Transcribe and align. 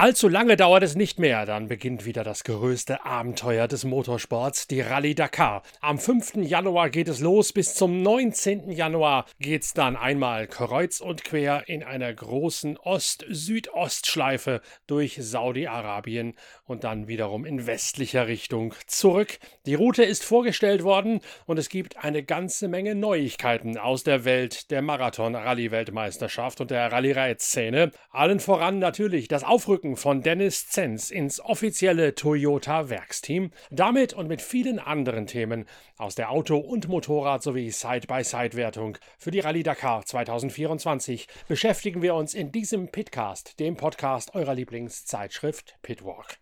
Allzu 0.00 0.28
lange 0.28 0.56
dauert 0.56 0.82
es 0.82 0.96
nicht 0.96 1.18
mehr, 1.18 1.44
dann 1.44 1.68
beginnt 1.68 2.06
wieder 2.06 2.24
das 2.24 2.44
größte 2.44 3.04
Abenteuer 3.04 3.68
des 3.68 3.84
Motorsports, 3.84 4.66
die 4.66 4.80
Rallye 4.80 5.14
Dakar. 5.14 5.62
Am 5.82 5.98
5. 5.98 6.36
Januar 6.36 6.88
geht 6.88 7.06
es 7.06 7.20
los, 7.20 7.52
bis 7.52 7.74
zum 7.74 8.00
19. 8.00 8.70
Januar 8.70 9.26
geht's 9.40 9.74
dann 9.74 9.96
einmal 9.96 10.46
kreuz 10.46 11.02
und 11.02 11.22
quer 11.22 11.68
in 11.68 11.82
einer 11.82 12.14
großen 12.14 12.78
Ost-Südost-Schleife 12.78 14.62
durch 14.86 15.18
Saudi-Arabien 15.20 16.32
und 16.64 16.84
dann 16.84 17.06
wiederum 17.06 17.44
in 17.44 17.66
westlicher 17.66 18.26
Richtung 18.26 18.72
zurück. 18.86 19.38
Die 19.66 19.74
Route 19.74 20.04
ist 20.04 20.24
vorgestellt 20.24 20.82
worden 20.82 21.20
und 21.44 21.58
es 21.58 21.68
gibt 21.68 22.02
eine 22.02 22.22
ganze 22.22 22.68
Menge 22.68 22.94
Neuigkeiten 22.94 23.76
aus 23.76 24.02
der 24.02 24.24
Welt 24.24 24.70
der 24.70 24.80
Marathon-Rallye-Weltmeisterschaft 24.80 26.62
und 26.62 26.70
der 26.70 26.90
Rallye-Szene. 26.90 27.90
Allen 28.08 28.40
voran 28.40 28.78
natürlich 28.78 29.28
das 29.28 29.44
Aufrücken 29.44 29.89
Einfügen 29.90 29.96
von 29.96 30.22
Dennis 30.22 30.68
Zenz 30.68 31.10
ins 31.10 31.40
offizielle 31.40 32.14
Toyota 32.14 32.90
Werksteam. 32.90 33.50
Damit 33.70 34.12
und 34.12 34.28
mit 34.28 34.40
vielen 34.42 34.78
anderen 34.78 35.26
Themen 35.26 35.66
aus 35.96 36.14
der 36.14 36.30
Auto- 36.30 36.58
und 36.58 36.88
Motorrad- 36.88 37.42
sowie 37.42 37.70
Side-by-Side-Wertung 37.70 38.98
für 39.18 39.30
die 39.30 39.40
Rallye 39.40 39.62
Dakar 39.62 40.04
2024 40.04 41.26
beschäftigen 41.48 42.02
wir 42.02 42.14
uns 42.14 42.34
in 42.34 42.52
diesem 42.52 42.88
Pitcast, 42.88 43.58
dem 43.58 43.76
Podcast 43.76 44.34
eurer 44.34 44.54
Lieblingszeitschrift 44.54 45.76
Pitwalk. 45.82 46.38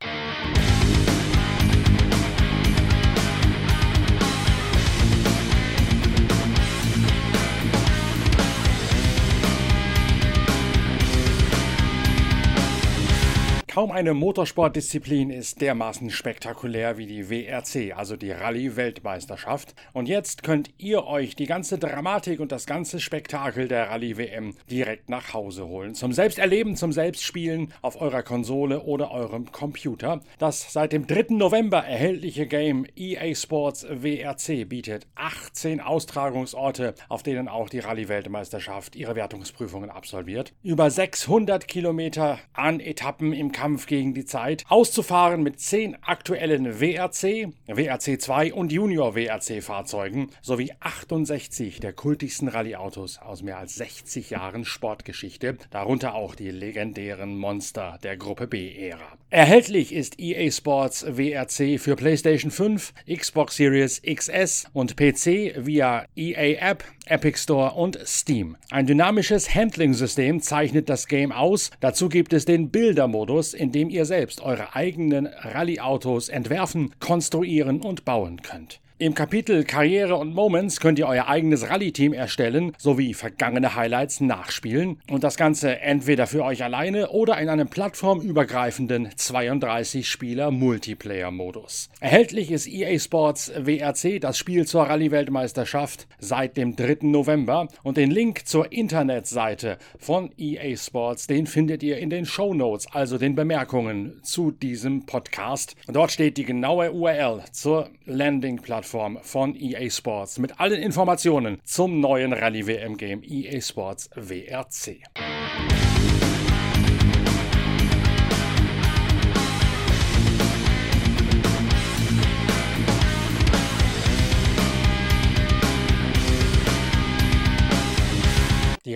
Kaum 13.78 13.92
eine 13.92 14.12
Motorsportdisziplin 14.12 15.30
ist 15.30 15.60
dermaßen 15.60 16.10
spektakulär 16.10 16.98
wie 16.98 17.06
die 17.06 17.30
WRC, 17.30 17.96
also 17.96 18.16
die 18.16 18.32
Rallye-Weltmeisterschaft. 18.32 19.76
Und 19.92 20.08
jetzt 20.08 20.42
könnt 20.42 20.70
ihr 20.78 21.06
euch 21.06 21.36
die 21.36 21.46
ganze 21.46 21.78
Dramatik 21.78 22.40
und 22.40 22.50
das 22.50 22.66
ganze 22.66 22.98
Spektakel 22.98 23.68
der 23.68 23.88
Rallye-WM 23.88 24.56
direkt 24.68 25.08
nach 25.08 25.32
Hause 25.32 25.68
holen. 25.68 25.94
Zum 25.94 26.12
Selbsterleben, 26.12 26.74
zum 26.74 26.90
Selbstspielen 26.90 27.72
auf 27.80 28.00
eurer 28.00 28.24
Konsole 28.24 28.82
oder 28.82 29.12
eurem 29.12 29.52
Computer. 29.52 30.22
Das 30.40 30.72
seit 30.72 30.92
dem 30.92 31.06
3. 31.06 31.36
November 31.36 31.78
erhältliche 31.78 32.48
Game 32.48 32.84
EA 32.96 33.32
Sports 33.36 33.86
WRC 33.88 34.68
bietet 34.68 35.06
18 35.14 35.80
Austragungsorte, 35.80 36.96
auf 37.08 37.22
denen 37.22 37.46
auch 37.46 37.68
die 37.68 37.78
Rallye-Weltmeisterschaft 37.78 38.96
ihre 38.96 39.14
Wertungsprüfungen 39.14 39.90
absolviert. 39.90 40.52
Über 40.64 40.90
600 40.90 41.68
Kilometer 41.68 42.40
an 42.54 42.80
Etappen 42.80 43.32
im 43.32 43.52
Kampf 43.52 43.67
Kampf 43.68 43.84
gegen 43.84 44.14
die 44.14 44.24
Zeit, 44.24 44.64
auszufahren 44.70 45.42
mit 45.42 45.60
zehn 45.60 45.94
aktuellen 46.02 46.80
WRC, 46.80 47.52
WRC 47.66 48.18
2 48.18 48.54
und 48.54 48.72
Junior 48.72 49.14
WRC 49.14 49.62
Fahrzeugen 49.62 50.30
sowie 50.40 50.72
68 50.80 51.78
der 51.78 51.92
kultigsten 51.92 52.48
Rallye-Autos 52.48 53.18
aus 53.18 53.42
mehr 53.42 53.58
als 53.58 53.74
60 53.74 54.30
Jahren 54.30 54.64
Sportgeschichte, 54.64 55.58
darunter 55.68 56.14
auch 56.14 56.34
die 56.34 56.50
legendären 56.50 57.36
Monster 57.36 57.98
der 58.02 58.16
Gruppe 58.16 58.46
B-Ära. 58.46 59.18
Erhältlich 59.30 59.92
ist 59.92 60.18
EA 60.18 60.50
Sports 60.50 61.04
WRC 61.06 61.78
für 61.78 61.96
PlayStation 61.96 62.50
5, 62.50 62.94
Xbox 63.14 63.56
Series 63.56 64.00
XS 64.00 64.64
und 64.72 64.96
PC 64.96 65.54
via 65.66 66.06
EA 66.16 66.70
App, 66.70 66.82
Epic 67.04 67.38
Store 67.38 67.72
und 67.74 67.98
Steam. 68.06 68.56
Ein 68.70 68.86
dynamisches 68.86 69.54
Handling-System 69.54 70.40
zeichnet 70.40 70.88
das 70.88 71.08
Game 71.08 71.30
aus. 71.30 71.70
Dazu 71.80 72.08
gibt 72.08 72.32
es 72.32 72.46
den 72.46 72.70
Bildermodus, 72.70 73.52
in 73.52 73.70
dem 73.70 73.90
ihr 73.90 74.06
selbst 74.06 74.40
eure 74.40 74.74
eigenen 74.74 75.26
Rallye-Autos 75.26 76.30
entwerfen, 76.30 76.94
konstruieren 76.98 77.82
und 77.82 78.06
bauen 78.06 78.40
könnt. 78.40 78.80
Im 79.00 79.14
Kapitel 79.14 79.62
Karriere 79.62 80.16
und 80.16 80.34
Moments 80.34 80.80
könnt 80.80 80.98
ihr 80.98 81.06
euer 81.06 81.28
eigenes 81.28 81.70
Rallye-Team 81.70 82.12
erstellen 82.12 82.72
sowie 82.78 83.14
vergangene 83.14 83.76
Highlights 83.76 84.20
nachspielen 84.20 85.00
und 85.08 85.22
das 85.22 85.36
Ganze 85.36 85.78
entweder 85.78 86.26
für 86.26 86.42
euch 86.42 86.64
alleine 86.64 87.10
oder 87.10 87.38
in 87.38 87.48
einem 87.48 87.68
plattformübergreifenden 87.68 89.10
32-Spieler-Multiplayer-Modus. 89.10 91.90
Erhältlich 92.00 92.50
ist 92.50 92.66
EA 92.66 92.98
Sports 92.98 93.52
WRC, 93.54 94.20
das 94.20 94.36
Spiel 94.36 94.66
zur 94.66 94.82
Rallye-Weltmeisterschaft, 94.82 96.08
seit 96.18 96.56
dem 96.56 96.74
3. 96.74 96.96
November 97.02 97.68
und 97.84 97.98
den 97.98 98.10
Link 98.10 98.48
zur 98.48 98.72
Internetseite 98.72 99.78
von 100.00 100.32
EA 100.36 100.76
Sports, 100.76 101.28
den 101.28 101.46
findet 101.46 101.84
ihr 101.84 101.98
in 101.98 102.10
den 102.10 102.26
Show 102.26 102.52
Notes, 102.52 102.88
also 102.90 103.16
den 103.16 103.36
Bemerkungen 103.36 104.18
zu 104.24 104.50
diesem 104.50 105.06
Podcast. 105.06 105.76
Dort 105.86 106.10
steht 106.10 106.36
die 106.36 106.44
genaue 106.44 106.90
URL 106.90 107.44
zur 107.52 107.90
Landing-Plattform 108.04 108.87
Plattform 108.88 109.18
von 109.22 109.54
EA 109.54 109.90
Sports 109.90 110.38
mit 110.38 110.60
allen 110.60 110.80
Informationen 110.80 111.60
zum 111.62 112.00
neuen 112.00 112.32
Rallye 112.32 112.66
WM 112.66 112.96
Game 112.96 113.22
EA 113.22 113.60
Sports 113.60 114.08
WRC. 114.14 115.02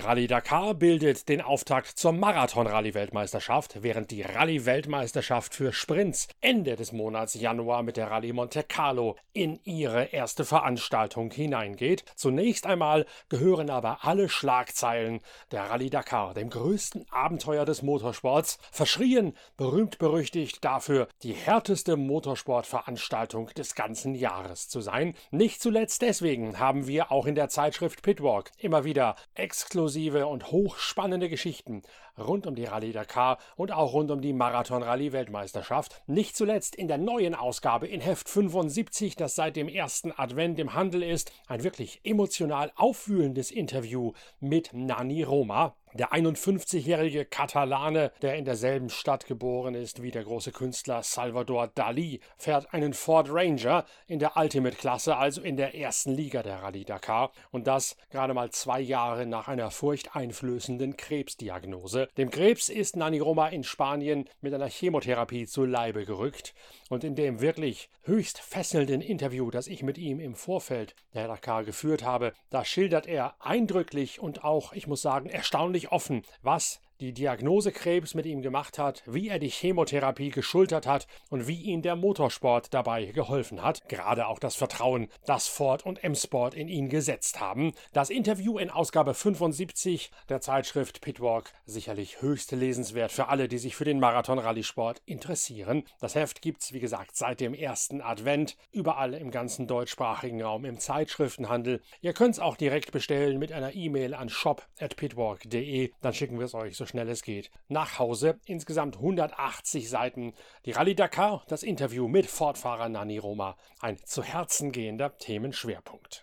Rallye 0.04 0.26
Dakar 0.26 0.74
bildet 0.74 1.28
den 1.28 1.40
Auftakt 1.40 1.96
zur 1.96 2.10
Marathon-Rallye-Weltmeisterschaft, 2.10 3.84
während 3.84 4.10
die 4.10 4.22
Rallye-Weltmeisterschaft 4.22 5.54
für 5.54 5.72
Sprints 5.72 6.26
Ende 6.40 6.74
des 6.74 6.90
Monats 6.90 7.34
Januar 7.34 7.84
mit 7.84 7.96
der 7.96 8.10
Rallye 8.10 8.32
Monte 8.32 8.64
Carlo 8.64 9.14
in 9.32 9.60
ihre 9.62 10.06
erste 10.06 10.44
Veranstaltung 10.44 11.30
hineingeht. 11.30 12.04
Zunächst 12.16 12.66
einmal 12.66 13.06
gehören 13.28 13.70
aber 13.70 13.98
alle 14.02 14.28
Schlagzeilen 14.28 15.20
der 15.52 15.70
Rallye 15.70 15.91
Dakar, 15.91 16.34
dem 16.34 16.50
größten 16.50 17.06
Abenteuer 17.12 17.64
des 17.64 17.82
Motorsports, 17.82 18.58
verschrien, 18.72 19.36
berühmt 19.56 19.98
berüchtigt 19.98 20.64
dafür, 20.64 21.06
die 21.22 21.32
härteste 21.32 21.96
Motorsportveranstaltung 21.96 23.50
des 23.56 23.76
ganzen 23.76 24.16
Jahres 24.16 24.68
zu 24.68 24.80
sein. 24.80 25.14
Nicht 25.30 25.62
zuletzt 25.62 26.02
deswegen 26.02 26.58
haben 26.58 26.88
wir 26.88 27.12
auch 27.12 27.26
in 27.26 27.36
der 27.36 27.48
Zeitschrift 27.48 28.02
Pitwalk 28.02 28.50
immer 28.58 28.82
wieder 28.82 29.14
exklusiv 29.34 29.91
exklusive 29.92 30.26
und 30.26 30.50
hochspannende 30.50 31.28
Geschichten 31.28 31.82
rund 32.16 32.47
um 32.47 32.54
die 32.54 32.64
Rallye 32.64 32.92
Dakar 32.92 33.36
und 33.56 33.72
auch 33.72 33.92
rund 33.92 34.10
um 34.10 34.22
die 34.22 34.32
Marathon-Rallye-Weltmeisterschaft. 34.32 36.03
Nicht 36.06 36.34
zuletzt 36.34 36.75
in 36.75 36.88
der 36.88 36.97
neuen 36.97 37.34
Ausgabe 37.34 37.86
in 37.86 38.00
Heft 38.00 38.26
75, 38.26 39.16
das 39.16 39.34
seit 39.34 39.54
dem 39.54 39.69
ersten 39.69 40.10
Advent 40.16 40.58
im 40.58 40.72
Handel 40.72 41.03
ist, 41.03 41.30
ein 41.47 41.62
wirklich 41.62 42.00
emotional 42.04 42.72
aufwühlendes 42.75 43.50
Interview 43.50 44.12
mit 44.41 44.70
Nani 44.72 45.25
Roma. 45.25 45.75
Der 45.94 46.14
51-jährige 46.14 47.26
Katalane, 47.26 48.12
der 48.22 48.36
in 48.36 48.47
derselben 48.47 48.88
Stadt 48.88 49.26
geboren 49.26 49.75
ist 49.75 50.00
wie 50.00 50.10
der 50.10 50.25
große 50.25 50.50
Künstler 50.50 51.03
Salvador 51.03 51.66
Dali, 51.66 52.20
fährt 52.38 52.72
einen 52.72 52.94
Ford 52.94 53.28
Ranger 53.30 53.84
in 54.06 54.19
der 54.19 54.38
Ultimate-Klasse, 54.38 55.19
also 55.19 55.42
in 55.42 55.58
der 55.58 55.75
ersten 55.75 56.14
Liga 56.14 56.42
der 56.42 56.62
Rallye 56.62 56.84
Dakar. 56.84 57.30
Und 57.50 57.66
das 57.66 57.97
gerade 58.08 58.32
mal 58.32 58.50
zwei 58.50 58.80
Jahre 58.80 59.26
nach 59.26 59.48
einer 59.48 59.70
furchteinflößenden 59.70 60.97
Krebsdiagnose. 60.97 62.09
Dem 62.16 62.30
Krebs 62.30 62.70
ist 62.70 62.97
Nani 62.97 63.18
Roma 63.18 63.48
in 63.48 63.62
Spanien 63.62 64.24
mit 64.41 64.54
einer 64.54 64.71
Chemotherapie 64.71 65.47
zu 65.47 65.66
Leibe 65.66 66.06
gerückt. 66.06 66.54
Und 66.92 67.04
in 67.04 67.15
dem 67.15 67.41
wirklich 67.41 67.89
höchst 68.03 68.39
fesselnden 68.39 69.00
Interview, 69.00 69.50
das 69.50 69.66
ich 69.66 69.83
mit 69.83 69.97
ihm 69.97 70.21
im 70.21 70.34
Vorfeld 70.34 70.94
der 71.15 71.27
Dakar 71.27 71.65
geführt 71.65 72.03
habe, 72.03 72.34
da 72.50 72.66
schildert 72.66 73.06
er 73.06 73.34
eindrücklich 73.41 74.21
und 74.21 74.44
auch, 74.44 74.74
ich 74.74 74.86
muss 74.86 75.00
sagen, 75.00 75.30
erstaunlich 75.30 75.91
offen, 75.91 76.22
was 76.42 76.81
die 77.03 77.13
Diagnose 77.13 77.72
Krebs 77.72 78.15
mit 78.15 78.27
ihm 78.27 78.43
gemacht 78.43 78.78
hat, 78.78 79.03
wie 79.07 79.28
er 79.28 79.41
die 79.41 79.51
Chemotherapie 79.51 80.31
geschultert 80.31 80.87
hat 80.87 81.09
und 81.31 81.49
wie 81.49 81.60
ihm 81.60 81.83
der 81.83 81.97
Motorsport 81.97 82.72
dabei 82.72 83.07
geholfen 83.07 83.60
hat. 83.60 83.89
Gerade 83.89 84.28
auch 84.28 84.39
das 84.39 84.54
Vertrauen, 84.54 85.09
das 85.27 85.49
Ford 85.49 85.84
und 85.84 86.04
M-Sport 86.04 86.54
in 86.54 86.69
ihn 86.69 86.89
gesetzt 86.89 87.41
haben. 87.41 87.72
Das 87.93 88.09
Interview 88.09 88.57
in 88.57 88.71
Ausgabe 88.71 89.15
75 89.15 90.13
der 90.28 90.41
Zeitschrift 90.41 91.01
Pitwalk 91.01 91.53
sicherlich 91.66 92.22
höchst 92.22 92.53
lesenswert 92.53 93.10
für 93.10 93.27
alle, 93.27 93.49
die 93.49 93.59
sich 93.59 93.75
für 93.75 93.84
den 93.84 93.99
Marathon-Rallye-Sport 93.99 95.03
interessieren. 95.04 95.83
Das 96.01 96.15
Heft 96.15 96.41
gibt's, 96.41 96.72
wie 96.72 96.81
gesagt, 96.81 97.16
seit 97.16 97.41
dem 97.41 97.53
ersten 97.53 98.01
Advent 98.01 98.57
überall 98.71 99.15
im 99.15 99.33
ganzen 99.33 99.66
deutschsprachigen 99.66 100.41
Raum 100.41 100.65
im 100.65 100.78
Zeitschriftenhandel. 100.78 101.83
Ihr 102.01 102.13
könnt 102.13 102.34
es 102.34 102.41
auch 102.41 102.57
direkt 102.57 102.93
bestellen 102.93 103.41
mit 103.41 103.51
einer 103.51 103.75
E-Mail 103.75 104.15
an 104.15 104.28
shop.pitwalk.de. 104.28 105.91
Dann 106.01 106.15
schicken 106.15 106.39
wir 106.39 106.47
es 106.47 106.54
euch 106.54 106.77
so 106.77 106.87
schnell 106.92 107.09
es 107.09 107.22
geht 107.22 107.50
nach 107.68 107.98
Hause. 107.98 108.39
Insgesamt 108.44 108.97
180 108.97 109.89
Seiten. 109.89 110.34
Die 110.66 110.72
Rallye 110.72 110.94
Dakar, 110.94 111.42
das 111.48 111.62
Interview 111.62 112.06
mit 112.06 112.27
Fortfahrer 112.27 112.91
Nani 112.91 113.16
Roma. 113.16 113.56
Ein 113.80 113.97
zu 114.04 114.22
Herzen 114.22 114.72
gehender 114.72 115.16
Themenschwerpunkt. 115.16 116.21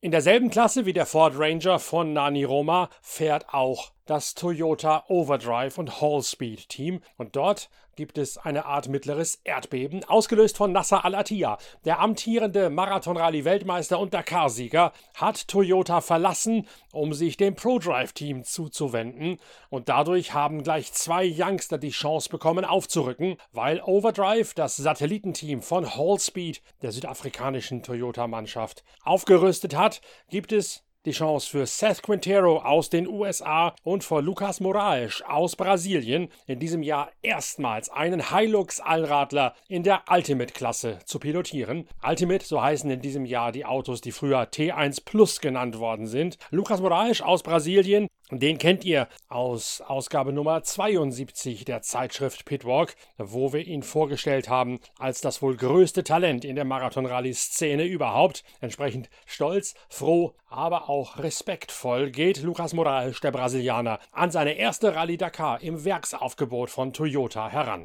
In 0.00 0.10
derselben 0.10 0.50
Klasse 0.50 0.86
wie 0.86 0.92
der 0.92 1.06
Ford 1.06 1.34
Ranger 1.36 1.78
von 1.78 2.12
Nani 2.12 2.44
Roma 2.44 2.88
fährt 3.00 3.52
auch 3.52 3.93
das 4.06 4.34
Toyota 4.34 5.04
Overdrive 5.08 5.78
und 5.78 6.00
Hallspeed 6.00 6.68
Team 6.68 7.00
und 7.16 7.36
dort 7.36 7.70
gibt 7.96 8.18
es 8.18 8.38
eine 8.38 8.66
Art 8.66 8.88
mittleres 8.88 9.40
Erdbeben, 9.44 10.04
ausgelöst 10.04 10.56
von 10.56 10.72
Nasser 10.72 11.04
Al-Attiyah. 11.04 11.58
Der 11.84 12.00
amtierende 12.00 12.70
Marathon-Rallye-Weltmeister 12.70 13.98
und 13.98 14.12
Dakar-Sieger 14.14 14.92
hat 15.14 15.48
Toyota 15.48 16.00
verlassen, 16.00 16.66
um 16.92 17.12
sich 17.12 17.36
dem 17.36 17.54
ProDrive-Team 17.54 18.44
zuzuwenden. 18.44 19.38
Und 19.70 19.88
dadurch 19.88 20.34
haben 20.34 20.62
gleich 20.62 20.92
zwei 20.92 21.24
Youngster 21.24 21.78
die 21.78 21.90
Chance 21.90 22.28
bekommen, 22.28 22.64
aufzurücken, 22.64 23.36
weil 23.52 23.80
Overdrive, 23.80 24.54
das 24.54 24.76
Satellitenteam 24.76 25.62
von 25.62 25.94
Hallspeed, 25.94 26.62
der 26.82 26.92
südafrikanischen 26.92 27.82
Toyota-Mannschaft, 27.82 28.84
aufgerüstet 29.04 29.76
hat, 29.76 30.00
gibt 30.28 30.52
es 30.52 30.82
die 31.04 31.12
Chance 31.12 31.48
für 31.48 31.66
Seth 31.66 32.02
Quintero 32.02 32.58
aus 32.58 32.90
den 32.90 33.06
USA 33.06 33.74
und 33.82 34.04
für 34.04 34.20
Lucas 34.20 34.60
Moraes 34.60 35.22
aus 35.26 35.56
Brasilien, 35.56 36.28
in 36.46 36.58
diesem 36.58 36.82
Jahr 36.82 37.10
erstmals 37.22 37.90
einen 37.90 38.30
Hilux-Allradler 38.30 39.54
in 39.68 39.82
der 39.82 40.02
Ultimate-Klasse 40.08 41.00
zu 41.04 41.18
pilotieren. 41.18 41.88
Ultimate, 42.02 42.44
so 42.44 42.62
heißen 42.62 42.90
in 42.90 43.00
diesem 43.00 43.26
Jahr 43.26 43.52
die 43.52 43.64
Autos, 43.64 44.00
die 44.00 44.12
früher 44.12 44.42
T1 44.44 45.04
Plus 45.04 45.40
genannt 45.40 45.78
worden 45.78 46.06
sind. 46.06 46.38
Lucas 46.50 46.80
Moraes 46.80 47.20
aus 47.20 47.42
Brasilien 47.42 48.08
den 48.30 48.56
kennt 48.56 48.84
ihr 48.84 49.06
aus 49.28 49.82
Ausgabe 49.86 50.32
Nummer 50.32 50.62
72 50.62 51.66
der 51.66 51.82
Zeitschrift 51.82 52.46
Pitwalk, 52.46 52.96
wo 53.18 53.52
wir 53.52 53.66
ihn 53.66 53.82
vorgestellt 53.82 54.48
haben 54.48 54.80
als 54.98 55.20
das 55.20 55.42
wohl 55.42 55.56
größte 55.56 56.04
Talent 56.04 56.44
in 56.44 56.56
der 56.56 56.64
Marathon-Rallye-Szene 56.64 57.84
überhaupt. 57.84 58.42
Entsprechend 58.62 59.10
stolz, 59.26 59.74
froh, 59.90 60.32
aber 60.48 60.88
auch 60.88 61.18
respektvoll 61.18 62.10
geht 62.10 62.42
Lucas 62.42 62.72
Moraes, 62.72 63.20
der 63.20 63.30
Brasilianer, 63.30 63.98
an 64.12 64.30
seine 64.30 64.54
erste 64.54 64.94
Rallye 64.94 65.18
Dakar 65.18 65.62
im 65.62 65.84
Werksaufgebot 65.84 66.70
von 66.70 66.94
Toyota 66.94 67.50
heran. 67.50 67.84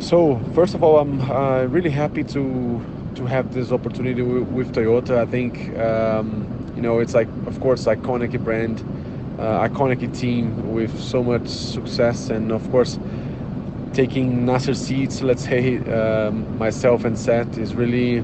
So, 0.00 0.40
first 0.54 0.74
of 0.74 0.82
all, 0.82 0.98
I'm 0.98 1.20
uh, 1.30 1.70
really 1.70 1.90
happy 1.90 2.24
to 2.24 2.80
to 3.14 3.26
have 3.26 3.52
this 3.52 3.70
opportunity 3.70 4.22
with 4.22 4.72
Toyota. 4.72 5.22
I 5.22 5.26
think 5.26 5.76
um, 5.78 6.46
you 6.74 6.82
know 6.82 7.00
it's 7.00 7.14
like, 7.14 7.28
of 7.46 7.60
course, 7.60 7.86
iconic 7.86 8.36
brand. 8.42 8.82
Uh, 9.40 9.66
iconic 9.68 10.00
team 10.18 10.72
with 10.72 10.96
so 11.00 11.22
much 11.22 11.48
success, 11.48 12.30
and 12.30 12.52
of 12.52 12.70
course, 12.70 12.98
taking 13.92 14.44
Nasser 14.46 14.74
seats, 14.74 15.22
let's 15.22 15.44
say 15.44 15.78
um, 15.90 16.58
myself 16.58 17.04
and 17.04 17.18
Seth, 17.18 17.58
is 17.58 17.74
really 17.74 18.22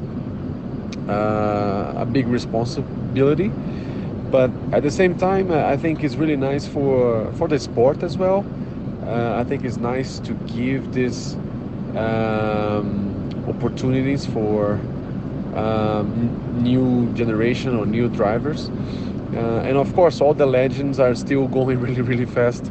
uh, 1.08 1.94
a 1.96 2.06
big 2.06 2.26
responsibility. 2.28 3.50
But 4.30 4.50
at 4.72 4.82
the 4.82 4.90
same 4.90 5.16
time, 5.16 5.50
I 5.50 5.76
think 5.76 6.04
it's 6.04 6.16
really 6.16 6.36
nice 6.36 6.66
for 6.66 7.32
for 7.34 7.48
the 7.48 7.58
sport 7.58 8.02
as 8.02 8.16
well. 8.18 8.44
Uh, 9.06 9.36
I 9.40 9.44
think 9.44 9.64
it's 9.64 9.76
nice 9.78 10.18
to 10.20 10.34
give 10.56 10.92
this 10.92 11.34
um, 11.96 13.30
opportunities 13.48 14.26
for 14.26 14.80
um, 15.54 16.62
new 16.62 17.10
generation 17.14 17.76
or 17.76 17.86
new 17.86 18.08
drivers. 18.08 18.70
Uh, 19.34 19.60
and 19.64 19.76
of 19.76 19.92
course, 19.94 20.20
all 20.20 20.34
the 20.34 20.46
legends 20.46 21.00
are 21.00 21.14
still 21.14 21.48
going 21.48 21.80
really, 21.86 22.00
really 22.00 22.26
fast. 22.26 22.70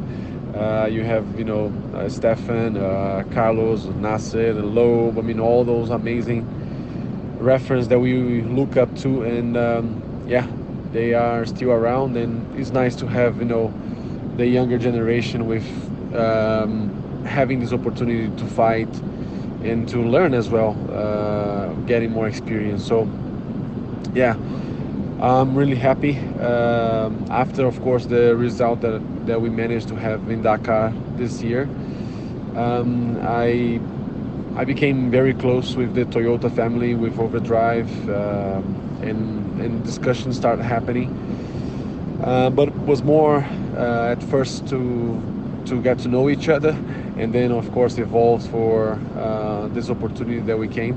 Uh, 0.54 0.88
you 0.90 1.04
have, 1.04 1.38
you 1.38 1.44
know, 1.44 1.72
uh, 1.94 2.08
Stefan, 2.08 2.76
uh, 2.76 3.24
Carlos, 3.32 3.84
Nasser, 3.84 4.54
Loeb. 4.54 5.18
I 5.18 5.20
mean, 5.20 5.38
all 5.38 5.64
those 5.64 5.90
amazing 5.90 6.46
reference 7.38 7.88
that 7.88 7.98
we 7.98 8.40
look 8.42 8.76
up 8.76 8.94
to, 8.96 9.22
and 9.22 9.56
um, 9.56 10.24
yeah, 10.26 10.46
they 10.92 11.12
are 11.12 11.44
still 11.44 11.72
around. 11.72 12.16
And 12.16 12.58
it's 12.58 12.70
nice 12.70 12.96
to 12.96 13.06
have, 13.06 13.38
you 13.38 13.44
know, 13.44 13.72
the 14.36 14.46
younger 14.46 14.78
generation 14.78 15.46
with 15.46 15.66
um, 16.14 17.24
having 17.26 17.60
this 17.60 17.72
opportunity 17.72 18.34
to 18.36 18.46
fight 18.46 18.88
and 19.62 19.86
to 19.90 19.98
learn 19.98 20.32
as 20.32 20.48
well, 20.48 20.74
uh, 20.90 21.72
getting 21.86 22.12
more 22.12 22.28
experience. 22.28 22.86
So, 22.86 23.08
yeah 24.14 24.36
I'm 25.20 25.56
really 25.56 25.76
happy 25.76 26.18
um, 26.40 27.24
after, 27.30 27.66
of 27.66 27.80
course, 27.80 28.04
the 28.06 28.36
result 28.36 28.82
that, 28.82 29.00
that 29.26 29.40
we 29.40 29.48
managed 29.48 29.88
to 29.88 29.96
have 29.96 30.28
in 30.30 30.42
Dakar 30.42 30.92
this 31.16 31.42
year. 31.42 31.62
Um, 32.54 33.18
I 33.22 33.80
I 34.56 34.64
became 34.64 35.10
very 35.10 35.34
close 35.34 35.76
with 35.76 35.94
the 35.94 36.04
Toyota 36.06 36.50
family, 36.54 36.94
with 36.94 37.18
Overdrive, 37.18 37.90
um, 38.08 39.00
and 39.02 39.60
and 39.60 39.84
discussions 39.84 40.36
started 40.36 40.64
happening. 40.64 41.08
Uh, 42.22 42.50
but 42.50 42.70
was 42.86 43.02
more 43.02 43.38
uh, 43.76 44.12
at 44.12 44.22
first 44.22 44.66
to 44.68 45.20
to 45.66 45.80
get 45.82 45.98
to 46.00 46.08
know 46.08 46.28
each 46.28 46.48
other, 46.48 46.76
and 47.16 47.32
then 47.32 47.52
of 47.52 47.70
course 47.72 47.98
evolved 47.98 48.48
for 48.48 48.98
uh, 49.16 49.68
this 49.68 49.90
opportunity 49.90 50.40
that 50.40 50.58
we 50.58 50.68
came. 50.68 50.94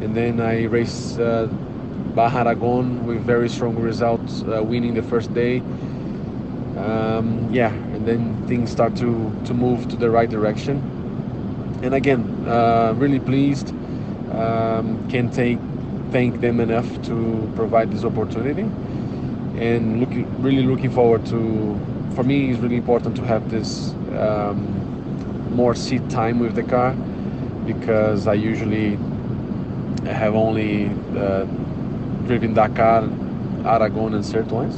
And 0.00 0.14
then 0.14 0.40
I 0.40 0.64
raced 0.64 1.18
uh, 1.18 1.48
Baja 2.14 2.40
Aragon 2.40 3.04
with 3.06 3.22
very 3.22 3.48
strong 3.48 3.74
results, 3.76 4.42
uh, 4.42 4.62
winning 4.62 4.94
the 4.94 5.02
first 5.02 5.34
day. 5.34 5.58
Um, 6.76 7.48
yeah, 7.52 7.72
and 7.72 8.06
then 8.06 8.46
things 8.46 8.70
start 8.70 8.94
to, 8.96 9.32
to 9.46 9.54
move 9.54 9.88
to 9.88 9.96
the 9.96 10.10
right 10.10 10.30
direction. 10.30 10.78
And 11.82 11.94
again, 11.94 12.22
uh, 12.46 12.94
really 12.96 13.20
pleased. 13.20 13.70
Um, 14.32 15.08
can 15.08 15.30
take 15.30 15.58
thank 16.10 16.40
them 16.40 16.60
enough 16.60 16.88
to 17.02 17.52
provide 17.56 17.90
this 17.90 18.04
opportunity, 18.04 18.62
and 19.58 20.00
looking 20.00 20.42
really 20.42 20.62
looking 20.62 20.90
forward 20.90 21.26
to. 21.26 21.78
For 22.14 22.22
me, 22.22 22.50
it's 22.50 22.60
really 22.60 22.76
important 22.76 23.16
to 23.16 23.24
have 23.24 23.50
this 23.50 23.90
um, 24.16 25.54
more 25.54 25.74
seat 25.74 26.08
time 26.08 26.38
with 26.38 26.54
the 26.54 26.62
car 26.62 26.92
because 27.66 28.26
I 28.26 28.34
usually 28.34 28.98
have 30.04 30.34
only 30.34 30.86
uh, 31.16 31.46
driven 32.26 32.54
Dakar, 32.54 33.08
Aragon, 33.64 34.14
and 34.14 34.24
Sertoins. 34.24 34.74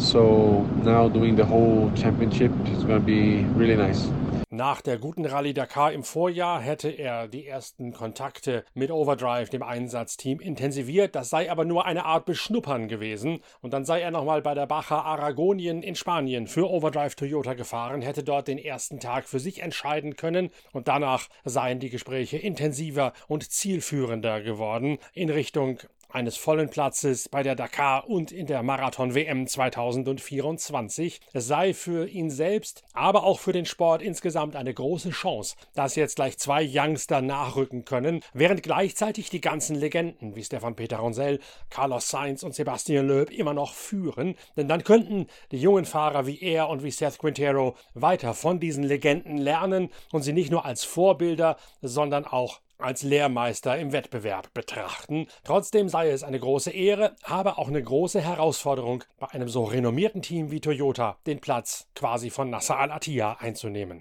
So 0.00 0.66
now 0.84 1.08
doing 1.08 1.36
the 1.36 1.44
whole 1.44 1.90
championship 1.94 2.52
is 2.68 2.84
going 2.84 3.00
to 3.00 3.06
be 3.06 3.44
really 3.56 3.76
nice. 3.76 4.08
Nach 4.50 4.80
der 4.80 4.98
guten 4.98 5.24
Rallye 5.26 5.52
Dakar 5.52 5.92
im 5.92 6.02
Vorjahr 6.02 6.60
hätte 6.60 6.88
er 6.88 7.28
die 7.28 7.46
ersten 7.46 7.92
Kontakte 7.92 8.64
mit 8.74 8.90
Overdrive, 8.90 9.50
dem 9.50 9.62
Einsatzteam, 9.62 10.40
intensiviert. 10.40 11.14
Das 11.14 11.30
sei 11.30 11.50
aber 11.50 11.64
nur 11.64 11.84
eine 11.84 12.06
Art 12.06 12.24
Beschnuppern 12.24 12.88
gewesen. 12.88 13.40
Und 13.60 13.72
dann 13.72 13.84
sei 13.84 14.00
er 14.00 14.10
nochmal 14.10 14.40
bei 14.40 14.54
der 14.54 14.66
Baja 14.66 15.02
Aragonien 15.02 15.82
in 15.82 15.94
Spanien 15.94 16.46
für 16.46 16.68
Overdrive 16.70 17.14
Toyota 17.14 17.54
gefahren, 17.54 18.02
hätte 18.02 18.24
dort 18.24 18.48
den 18.48 18.58
ersten 18.58 19.00
Tag 19.00 19.28
für 19.28 19.38
sich 19.38 19.62
entscheiden 19.62 20.16
können. 20.16 20.50
Und 20.72 20.88
danach 20.88 21.28
seien 21.44 21.78
die 21.78 21.90
Gespräche 21.90 22.38
intensiver 22.38 23.12
und 23.28 23.48
zielführender 23.50 24.40
geworden 24.40 24.98
in 25.12 25.30
Richtung 25.30 25.78
eines 26.10 26.36
vollen 26.36 26.70
Platzes 26.70 27.28
bei 27.28 27.42
der 27.42 27.54
Dakar 27.54 28.08
und 28.08 28.32
in 28.32 28.46
der 28.46 28.62
Marathon 28.62 29.14
WM 29.14 29.46
2024. 29.46 31.20
Es 31.32 31.46
sei 31.46 31.74
für 31.74 32.08
ihn 32.08 32.30
selbst, 32.30 32.82
aber 32.92 33.24
auch 33.24 33.38
für 33.38 33.52
den 33.52 33.66
Sport 33.66 34.02
insgesamt 34.02 34.56
eine 34.56 34.72
große 34.72 35.10
Chance, 35.10 35.56
dass 35.74 35.96
jetzt 35.96 36.16
gleich 36.16 36.38
zwei 36.38 36.66
Youngster 36.66 37.20
nachrücken 37.20 37.84
können, 37.84 38.20
während 38.32 38.62
gleichzeitig 38.62 39.30
die 39.30 39.40
ganzen 39.40 39.76
Legenden 39.76 40.34
wie 40.34 40.44
Stefan 40.44 40.76
Peter 40.76 40.98
Ronsell, 40.98 41.40
Carlos 41.70 42.08
Sainz 42.08 42.42
und 42.42 42.54
Sebastian 42.54 43.06
Loeb 43.06 43.30
immer 43.30 43.54
noch 43.54 43.74
führen, 43.74 44.34
denn 44.56 44.68
dann 44.68 44.84
könnten 44.84 45.26
die 45.52 45.60
jungen 45.60 45.84
Fahrer 45.84 46.26
wie 46.26 46.40
er 46.40 46.68
und 46.68 46.82
wie 46.82 46.90
Seth 46.90 47.18
Quintero 47.18 47.76
weiter 47.94 48.34
von 48.34 48.60
diesen 48.60 48.84
Legenden 48.84 49.36
lernen 49.36 49.90
und 50.12 50.22
sie 50.22 50.32
nicht 50.32 50.50
nur 50.50 50.64
als 50.64 50.84
Vorbilder, 50.84 51.56
sondern 51.82 52.24
auch 52.24 52.60
als 52.78 53.02
Lehrmeister 53.02 53.78
im 53.78 53.92
Wettbewerb 53.92 54.54
betrachten. 54.54 55.26
Trotzdem 55.44 55.88
sei 55.88 56.10
es 56.10 56.22
eine 56.22 56.38
große 56.38 56.70
Ehre, 56.70 57.16
aber 57.22 57.58
auch 57.58 57.68
eine 57.68 57.82
große 57.82 58.20
Herausforderung, 58.20 59.04
bei 59.18 59.28
einem 59.28 59.48
so 59.48 59.64
renommierten 59.64 60.22
Team 60.22 60.50
wie 60.50 60.60
Toyota 60.60 61.18
den 61.26 61.40
Platz 61.40 61.88
quasi 61.94 62.30
von 62.30 62.50
Nasser 62.50 62.78
Al-Attiyah 62.78 63.36
einzunehmen. 63.40 64.00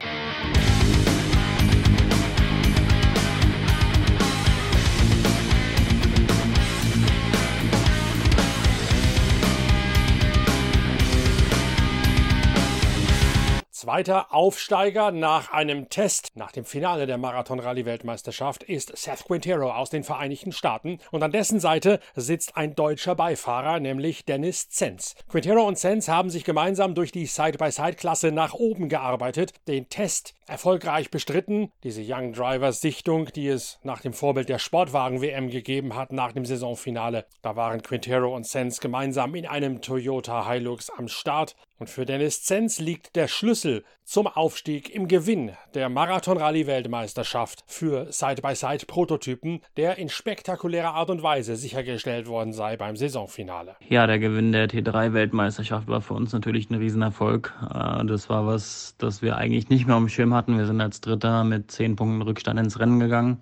Zweiter 13.88 14.34
Aufsteiger 14.34 15.12
nach 15.12 15.54
einem 15.54 15.88
Test 15.88 16.32
nach 16.36 16.52
dem 16.52 16.66
Finale 16.66 17.08
der 17.08 17.18
Marathon-Rallye-Weltmeisterschaft 17.18 18.64
ist 18.64 18.92
Seth 18.98 19.24
Quintero 19.24 19.72
aus 19.72 19.90
den 19.90 20.04
Vereinigten 20.04 20.52
Staaten 20.52 21.00
und 21.12 21.24
an 21.24 21.32
dessen 21.32 21.62
Seite 21.62 22.02
sitzt 22.14 22.58
ein 22.58 22.76
deutscher 22.76 23.16
Beifahrer, 23.16 23.80
nämlich 23.80 24.26
Dennis 24.26 24.68
Zenz. 24.68 25.16
Quintero 25.30 25.66
und 25.66 25.78
Zenz 25.78 26.10
haben 26.10 26.30
sich 26.30 26.44
gemeinsam 26.44 26.96
durch 26.96 27.14
die 27.14 27.28
Side-by-Side-Klasse 27.28 28.34
nach 28.34 28.54
oben 28.54 28.90
gearbeitet, 28.90 29.54
den 29.70 29.88
Test 29.88 30.34
erfolgreich 30.48 31.10
bestritten. 31.10 31.72
Diese 31.84 32.04
Young 32.06 32.34
Drivers 32.34 32.82
Sichtung, 32.82 33.30
die 33.36 33.48
es 33.48 33.80
nach 33.84 34.02
dem 34.02 34.12
Vorbild 34.12 34.50
der 34.50 34.60
Sportwagen-WM 34.60 35.50
gegeben 35.50 35.96
hat, 35.96 36.12
nach 36.12 36.34
dem 36.34 36.44
Saisonfinale. 36.44 37.26
Da 37.42 37.56
waren 37.56 37.82
Quintero 37.82 38.36
und 38.36 38.44
Zenz 38.46 38.82
gemeinsam 38.82 39.34
in 39.36 39.46
einem 39.46 39.82
Toyota 39.82 40.50
Hilux 40.50 40.90
am 40.90 41.08
Start. 41.08 41.56
Und 41.80 41.92
für 41.92 42.06
Dennis 42.06 42.44
Zenz 42.44 42.80
liegt 42.80 43.16
der 43.16 43.28
Schlüssel 43.28 43.84
zum 44.04 44.26
Aufstieg 44.26 44.90
im 44.90 45.08
Gewinn 45.08 45.52
der 45.76 45.90
Marathon-Rallye-Weltmeisterschaft 45.90 47.64
für 47.68 48.12
Side-by-Side-Prototypen, 48.12 49.62
der 49.76 50.00
in 50.00 50.10
spektakulärer 50.10 50.96
Art 50.96 51.12
und 51.12 51.22
Weise 51.22 51.56
sichergestellt 51.56 52.28
worden 52.28 52.52
sei 52.52 52.78
beim 52.78 52.96
Saisonfinale. 52.96 53.76
Ja, 53.88 54.08
der 54.08 54.18
Gewinn 54.18 54.54
der 54.54 54.68
T3-Weltmeisterschaft 54.70 55.88
war 55.88 56.02
für 56.02 56.16
uns 56.16 56.34
natürlich 56.34 56.72
ein 56.72 56.76
Riesenerfolg. 56.76 57.54
Äh, 57.72 58.06
das 58.06 58.28
war 58.28 58.48
was, 58.48 58.96
das 58.98 59.22
wir 59.22 59.38
eigentlich 59.38 59.70
nicht 59.70 59.86
mehr 59.86 59.98
auf 59.98 60.02
dem 60.02 60.10
Schirm 60.10 60.34
hatten. 60.34 60.58
Wir 60.58 60.66
sind 60.66 60.82
als 60.82 61.00
Dritter 61.02 61.44
mit 61.44 61.70
zehn 61.70 61.96
Punkten 61.96 62.24
Rückstand 62.24 62.60
ins 62.60 62.80
Rennen 62.80 63.00
gegangen 63.00 63.42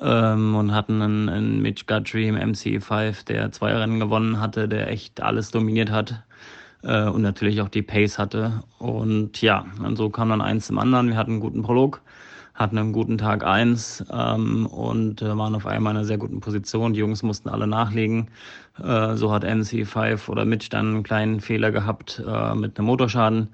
ähm, 0.00 0.54
und 0.54 0.72
hatten 0.72 1.02
einen, 1.02 1.28
einen 1.28 1.62
Mitch 1.62 1.84
Guthrie 1.86 2.28
im 2.28 2.36
MCE5, 2.36 3.24
der 3.24 3.50
zwei 3.50 3.74
Rennen 3.74 3.98
gewonnen 3.98 4.40
hatte, 4.40 4.68
der 4.68 4.88
echt 4.88 5.20
alles 5.20 5.50
dominiert 5.50 5.90
hat 5.90 6.22
äh, 6.86 7.08
und 7.08 7.22
natürlich 7.22 7.60
auch 7.60 7.68
die 7.68 7.82
Pace 7.82 8.18
hatte. 8.18 8.62
Und 8.78 9.42
ja, 9.42 9.66
und 9.84 9.96
so 9.96 10.08
kam 10.08 10.28
dann 10.28 10.40
eins 10.40 10.68
zum 10.68 10.78
anderen. 10.78 11.08
Wir 11.08 11.16
hatten 11.16 11.32
einen 11.32 11.40
guten 11.40 11.62
Prolog, 11.62 12.00
hatten 12.54 12.78
einen 12.78 12.92
guten 12.92 13.18
Tag 13.18 13.44
eins 13.44 14.04
ähm, 14.10 14.66
und 14.66 15.20
äh, 15.22 15.36
waren 15.36 15.54
auf 15.54 15.66
einmal 15.66 15.92
in 15.92 15.98
einer 15.98 16.06
sehr 16.06 16.18
guten 16.18 16.40
Position. 16.40 16.92
Die 16.92 17.00
Jungs 17.00 17.22
mussten 17.22 17.48
alle 17.48 17.66
nachlegen. 17.66 18.28
Äh, 18.82 19.16
so 19.16 19.32
hat 19.32 19.44
MC5 19.44 20.28
oder 20.28 20.44
Mitch 20.44 20.68
dann 20.70 20.94
einen 20.94 21.02
kleinen 21.02 21.40
Fehler 21.40 21.72
gehabt 21.72 22.22
äh, 22.26 22.54
mit 22.54 22.78
einem 22.78 22.86
Motorschaden 22.86 23.48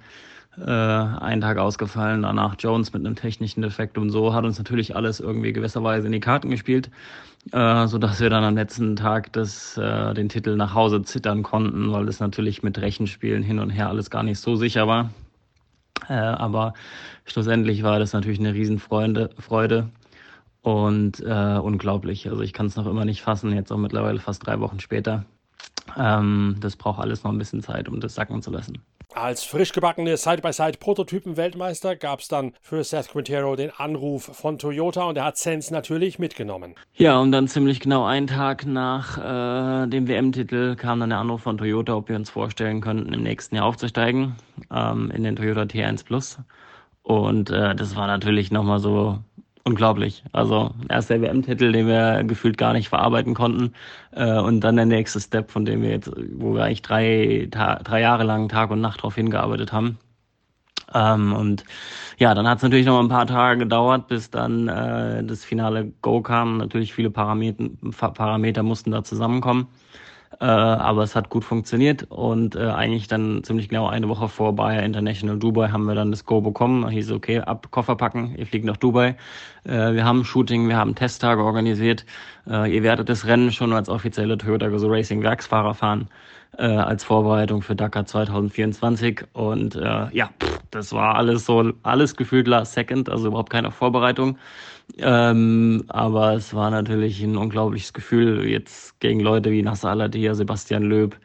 äh, 0.59 0.71
einen 0.71 1.41
Tag 1.41 1.59
ausgefallen, 1.59 2.23
danach 2.23 2.57
Jones 2.59 2.93
mit 2.93 3.07
einem 3.07 3.17
technischen 3.17 3.63
Defekt 3.63 3.97
und 3.97 4.11
so 4.11 4.35
hat 4.35 4.45
uns 4.45 4.59
natürlich 4.59 4.95
alles 4.95 5.21
irgendwie 5.21 5.53
gewisserweise 5.53 6.07
in 6.07 6.13
die 6.13 6.21
Karten 6.21 6.51
gespielt, 6.51 6.91
äh, 7.51 7.87
so 7.87 7.99
dass 7.99 8.21
wir 8.21 8.31
dann 8.31 8.45
am 8.45 8.55
letzten 8.55 8.95
Tag 8.97 9.33
das, 9.33 9.77
äh, 9.77 10.15
den 10.15 10.29
Titel 10.29 10.57
nach 10.57 10.75
Hause 10.75 11.03
zittern 11.03 11.43
konnten, 11.43 11.93
weil 11.93 12.09
es 12.09 12.21
natürlich 12.21 12.63
mit 12.63 12.79
Rechenspielen 12.79 13.43
hin 13.43 13.59
und 13.59 13.71
her 13.71 13.89
alles 13.89 14.11
gar 14.11 14.23
nicht 14.23 14.39
so 14.39 14.55
sicher 14.57 14.87
war. 14.87 15.11
Äh, 16.09 16.15
aber 16.15 16.75
schlussendlich 17.25 17.83
war 17.83 17.99
das 17.99 18.13
natürlich 18.13 18.39
eine 18.39 18.55
Riesenfreude 18.55 19.31
Freude 19.39 19.91
und 20.63 21.21
äh, 21.21 21.59
unglaublich. 21.59 22.29
Also 22.29 22.43
ich 22.43 22.53
kann 22.53 22.67
es 22.67 22.77
noch 22.77 22.87
immer 22.87 23.05
nicht 23.05 23.23
fassen, 23.23 23.53
jetzt 23.53 23.73
auch 23.73 23.79
mittlerweile 23.79 24.21
fast 24.21 24.47
drei 24.47 24.61
Wochen 24.61 24.81
später. 24.81 25.25
Ähm, 25.97 26.57
das 26.61 26.77
braucht 26.77 27.01
alles 27.01 27.25
noch 27.25 27.33
ein 27.33 27.39
bisschen 27.39 27.63
Zeit, 27.63 27.89
um 27.89 28.01
das 28.01 28.15
sacken 28.15 28.43
zu 28.43 28.51
lassen. 28.51 28.79
Als 29.15 29.45
frisch 29.45 29.73
gebackene 29.73 30.17
Side-by-Side-Prototypen-Weltmeister 30.17 31.97
gab 31.97 32.21
es 32.21 32.29
dann 32.29 32.53
für 32.61 32.83
Seth 32.83 33.11
Quintero 33.11 33.57
den 33.57 33.71
Anruf 33.71 34.25
von 34.25 34.59
Toyota 34.59 35.05
und 35.05 35.17
er 35.17 35.25
hat 35.25 35.37
Sens 35.37 35.71
natürlich 35.71 36.19
mitgenommen. 36.19 36.75
Ja, 36.95 37.19
und 37.19 37.33
dann 37.33 37.47
ziemlich 37.47 37.81
genau 37.81 38.05
einen 38.05 38.27
Tag 38.27 38.65
nach 38.65 39.19
äh, 39.19 39.87
dem 39.87 40.09
WM-Titel 40.09 40.77
kam 40.77 41.01
dann 41.01 41.11
der 41.11 41.19
Anruf 41.19 41.43
von 41.43 41.59
Toyota, 41.59 41.95
ob 41.95 42.09
wir 42.09 42.17
uns 42.17 42.31
vorstellen 42.31 42.81
könnten, 42.81 43.13
im 43.13 43.23
nächsten 43.23 43.57
Jahr 43.57 43.67
aufzusteigen 43.67 44.37
ähm, 44.73 45.11
in 45.11 45.25
den 45.25 45.37
Toyota 45.37 45.63
T1 45.63 46.05
Plus. 46.05 46.39
Und 47.03 47.51
äh, 47.51 47.75
das 47.75 47.97
war 47.97 48.07
natürlich 48.07 48.51
nochmal 48.51 48.79
so 48.79 49.19
unglaublich. 49.65 50.25
Also 50.33 50.73
erst 50.89 51.11
der 51.11 51.21
WM-Titel, 51.23 51.73
den 51.73 51.87
wir 51.87 52.25
gefühlt 52.25 52.59
gar 52.59 52.73
nicht 52.73 52.89
verarbeiten 52.89 53.35
konnten, 53.35 53.75
äh, 54.13 54.39
und 54.39 54.61
dann 54.61 54.77
der 54.77 54.87
nächste 54.87 55.21
Step, 55.21 55.51
von 55.51 55.65
dem 55.65 55.83
wir 55.83 55.91
jetzt, 55.91 56.11
wo 56.35 56.55
wir 56.55 56.65
eigentlich 56.65 56.83
drei, 56.83 57.49
drei 57.51 58.01
Jahre 58.01 58.25
lang 58.25 58.49
Tag 58.49 58.71
und 58.71 58.81
Nacht 58.81 59.01
darauf 59.01 59.15
hingearbeitet 59.15 59.73
haben. 59.73 59.99
Ähm, 60.95 61.33
und 61.33 61.65
ja, 62.19 62.35
dann 62.35 62.47
hat 62.47 62.59
es 62.59 62.63
natürlich 62.63 62.87
noch 62.87 63.01
ein 63.01 63.09
paar 63.09 63.27
Tage 63.27 63.61
gedauert, 63.61 64.09
bis 64.09 64.31
dann 64.31 64.69
äh, 64.69 65.25
das 65.25 65.45
finale 65.45 65.93
Go 66.03 66.21
kam. 66.23 66.59
Natürlich 66.59 66.93
viele 66.93 67.11
Parameter, 67.11 67.65
Parameter 68.15 68.63
mussten 68.63 68.91
da 68.91 69.03
zusammenkommen. 69.05 69.69
Äh, 70.41 70.45
aber 70.45 71.03
es 71.03 71.15
hat 71.15 71.29
gut 71.29 71.45
funktioniert 71.45 72.07
und 72.11 72.57
äh, 72.57 72.61
eigentlich 72.61 73.07
dann 73.07 73.45
ziemlich 73.45 73.69
genau 73.69 73.87
eine 73.87 74.09
Woche 74.09 74.29
vor 74.29 74.55
Bayer 74.55 74.83
International 74.83 75.39
Dubai 75.39 75.69
haben 75.69 75.85
wir 75.85 75.95
dann 75.95 76.11
das 76.11 76.25
Go 76.25 76.41
bekommen. 76.41 76.89
Hieß 76.89 77.13
okay, 77.13 77.41
ab 77.41 77.69
Koffer 77.71 77.97
packen, 77.97 78.35
ihr 78.37 78.47
fliegt 78.47 78.65
nach 78.65 78.77
Dubai. 78.77 79.17
Äh, 79.65 79.93
wir 79.93 80.05
haben 80.05 80.25
Shooting, 80.25 80.69
wir 80.69 80.77
haben 80.77 80.95
Testtage 80.95 81.43
organisiert. 81.43 82.07
Äh, 82.49 82.75
ihr 82.75 82.83
werdet 82.83 83.09
das 83.09 83.27
Rennen 83.27 83.53
schon 83.53 83.73
als 83.73 83.89
offizielle 83.89 84.39
Toyota 84.39 84.69
Gazoo 84.69 84.89
Racing 84.89 85.23
Werksfahrer 85.23 85.75
fahren 85.75 86.09
äh, 86.59 86.65
als 86.65 87.05
Vorbereitung 87.05 87.63
für 87.63 87.75
Dakar 87.75 88.07
2024 88.07 89.25
und 89.33 89.75
äh, 89.77 90.09
ja, 90.13 90.31
pff, 90.43 90.61
das 90.71 90.93
war 90.93 91.17
alles 91.17 91.47
so 91.47 91.73
alles 91.83 92.17
gefühlt 92.17 92.47
last 92.49 92.75
second, 92.75 93.09
also 93.09 93.29
überhaupt 93.29 93.51
keine 93.51 93.71
Vorbereitung. 93.71 94.39
Ähm, 94.99 95.85
aber 95.89 96.35
es 96.35 96.55
war 96.55 96.71
natürlich 96.71 97.23
ein 97.23 97.37
unglaubliches 97.37 97.93
Gefühl, 97.93 98.47
jetzt 98.47 98.99
gegen 99.01 99.21
Leute 99.21 99.51
wie 99.51 99.63
Nasser 99.63 99.91
Al-Attiyah, 99.91 100.35
Sebastian 100.35 100.83
Löb, 100.83 101.17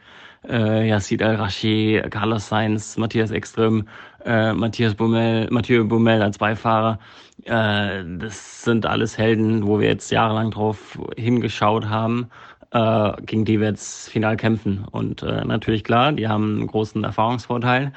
äh, 0.48 0.88
Yassid 0.88 1.22
Al-Rashi, 1.22 2.02
Carlos 2.10 2.48
Sainz, 2.48 2.96
Matthias 2.96 3.30
Ekström, 3.30 3.86
äh, 4.24 4.52
Matthias 4.52 4.94
Bummel, 4.94 5.48
Mathieu 5.50 5.84
Bummel 5.84 6.22
als 6.22 6.38
Beifahrer. 6.38 6.98
Äh, 7.44 8.04
das 8.18 8.62
sind 8.62 8.86
alles 8.86 9.18
Helden, 9.18 9.66
wo 9.66 9.80
wir 9.80 9.88
jetzt 9.88 10.10
jahrelang 10.10 10.50
drauf 10.50 10.98
hingeschaut 11.16 11.88
haben, 11.88 12.28
äh, 12.72 13.12
gegen 13.22 13.44
die 13.44 13.60
wir 13.60 13.68
jetzt 13.68 14.08
final 14.10 14.36
kämpfen. 14.36 14.86
Und 14.90 15.22
äh, 15.22 15.44
natürlich 15.44 15.84
klar, 15.84 16.12
die 16.12 16.28
haben 16.28 16.56
einen 16.56 16.66
großen 16.66 17.04
Erfahrungsvorteil. 17.04 17.92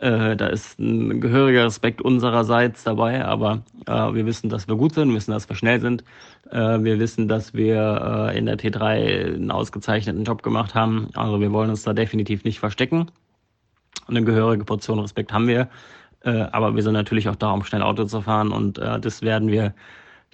Äh, 0.00 0.36
da 0.36 0.48
ist 0.48 0.78
ein 0.80 1.20
gehöriger 1.20 1.64
Respekt 1.66 2.02
unsererseits 2.02 2.82
dabei, 2.82 3.24
aber 3.24 3.62
äh, 3.86 3.92
wir 3.92 4.26
wissen, 4.26 4.48
dass 4.50 4.66
wir 4.66 4.74
gut 4.74 4.94
sind, 4.94 5.08
wir 5.08 5.16
wissen, 5.16 5.30
dass 5.30 5.48
wir 5.48 5.54
schnell 5.54 5.80
sind. 5.80 6.02
Äh, 6.50 6.82
wir 6.82 6.98
wissen, 6.98 7.28
dass 7.28 7.54
wir 7.54 8.30
äh, 8.32 8.38
in 8.38 8.46
der 8.46 8.58
T3 8.58 9.34
einen 9.34 9.50
ausgezeichneten 9.52 10.24
Job 10.24 10.42
gemacht 10.42 10.74
haben. 10.74 11.10
Also 11.14 11.40
wir 11.40 11.52
wollen 11.52 11.70
uns 11.70 11.84
da 11.84 11.92
definitiv 11.92 12.44
nicht 12.44 12.58
verstecken. 12.58 13.10
Und 14.08 14.16
eine 14.16 14.24
gehörige 14.24 14.64
Portion 14.64 14.98
Respekt 14.98 15.32
haben 15.32 15.46
wir. 15.46 15.68
Äh, 16.22 16.46
aber 16.50 16.74
wir 16.74 16.82
sind 16.82 16.94
natürlich 16.94 17.28
auch 17.28 17.36
da, 17.36 17.52
um 17.52 17.62
schnell 17.64 17.82
Auto 17.82 18.04
zu 18.04 18.20
fahren 18.20 18.50
und 18.50 18.78
äh, 18.78 18.98
das 18.98 19.22
werden 19.22 19.48
wir 19.48 19.74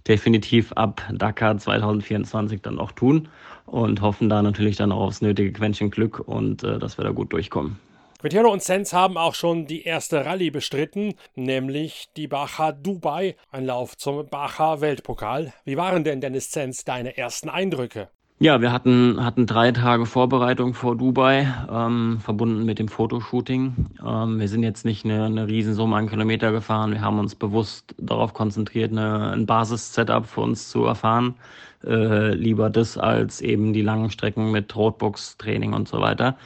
definitiv 0.09 0.73
ab 0.73 1.03
Dakar 1.13 1.59
2024 1.59 2.63
dann 2.63 2.79
auch 2.79 2.93
tun 2.93 3.29
und 3.67 4.01
hoffen 4.01 4.31
da 4.31 4.41
natürlich 4.41 4.77
dann 4.77 4.91
auch 4.93 5.03
aufs 5.03 5.21
nötige 5.21 5.53
Quäntchen 5.53 5.91
Glück 5.91 6.19
und 6.21 6.63
dass 6.63 6.97
wir 6.97 7.05
da 7.05 7.11
gut 7.11 7.33
durchkommen. 7.33 7.79
Quintero 8.21 8.53
und 8.53 8.63
Sens 8.63 8.93
haben 8.93 9.17
auch 9.17 9.35
schon 9.35 9.65
die 9.65 9.83
erste 9.83 10.27
Rallye 10.27 10.51
bestritten, 10.51 11.15
nämlich 11.37 12.09
die 12.19 12.29
Baja 12.29 12.71
Dubai, 12.71 13.35
ein 13.51 13.65
Lauf 13.65 13.97
zum 13.97 14.29
Baja 14.29 14.83
Weltpokal. 14.83 15.55
Wie 15.65 15.79
waren 15.79 16.05
denn 16.05 16.21
Dennis 16.21 16.53
Sens 16.53 16.85
deine 16.85 17.17
ersten 17.17 17.49
Eindrücke? 17.49 18.11
Ja, 18.39 18.61
wir 18.61 18.73
hatten, 18.73 19.25
hatten 19.25 19.47
drei 19.47 19.73
Tage 19.73 20.05
Vorbereitung 20.05 20.75
vor 20.75 20.97
Dubai, 20.97 21.49
ähm, 21.73 22.19
verbunden 22.21 22.67
mit 22.67 22.79
dem 22.79 22.89
Fotoshooting. 22.89 23.87
Ähm, 24.07 24.39
wir 24.39 24.49
sind 24.49 24.65
jetzt 24.65 24.85
nicht 24.85 25.07
eine, 25.07 25.25
eine 25.25 25.47
Riesensumme 25.47 25.97
an 25.97 26.11
Kilometer 26.11 26.53
gefahren. 26.53 26.93
Wir 26.93 27.01
haben 27.01 27.19
uns 27.19 27.35
bewusst 27.35 27.95
darauf 27.97 28.35
konzentriert, 28.35 28.93
eine, 28.93 29.31
ein 29.31 29.47
Basis-Setup 29.47 30.27
für 30.27 30.43
uns 30.43 30.69
zu 30.69 30.85
erfahren. 30.85 31.37
Äh, 31.85 32.35
lieber 32.35 32.69
das 32.69 32.99
als 32.99 33.41
eben 33.41 33.73
die 33.73 33.83
langen 33.83 34.11
Strecken 34.11 34.51
mit 34.51 34.77
Roadbox-Training 34.77 35.73
und 35.73 35.89
so 35.89 36.03
weiter. 36.03 36.37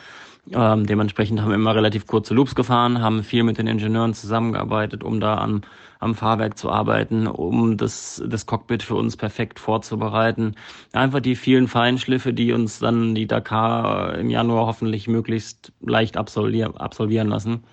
Ähm, 0.52 0.86
dementsprechend 0.86 1.40
haben 1.40 1.48
wir 1.48 1.54
immer 1.54 1.74
relativ 1.74 2.06
kurze 2.06 2.34
Loops 2.34 2.54
gefahren, 2.54 3.00
haben 3.00 3.22
viel 3.22 3.44
mit 3.44 3.58
den 3.58 3.66
Ingenieuren 3.66 4.12
zusammengearbeitet, 4.12 5.02
um 5.02 5.18
da 5.18 5.38
am, 5.38 5.62
am 6.00 6.14
Fahrwerk 6.14 6.58
zu 6.58 6.70
arbeiten, 6.70 7.26
um 7.26 7.78
das, 7.78 8.22
das 8.26 8.44
Cockpit 8.44 8.82
für 8.82 8.94
uns 8.94 9.16
perfekt 9.16 9.58
vorzubereiten. 9.58 10.54
Einfach 10.92 11.20
die 11.20 11.34
vielen 11.34 11.66
Feinschliffe, 11.66 12.34
die 12.34 12.52
uns 12.52 12.78
dann 12.78 13.14
die 13.14 13.26
Dakar 13.26 14.18
im 14.18 14.28
Januar 14.28 14.66
hoffentlich 14.66 15.08
möglichst 15.08 15.72
leicht 15.80 16.18
absolvieren, 16.18 16.76
absolvieren 16.76 17.28
lassen. 17.28 17.64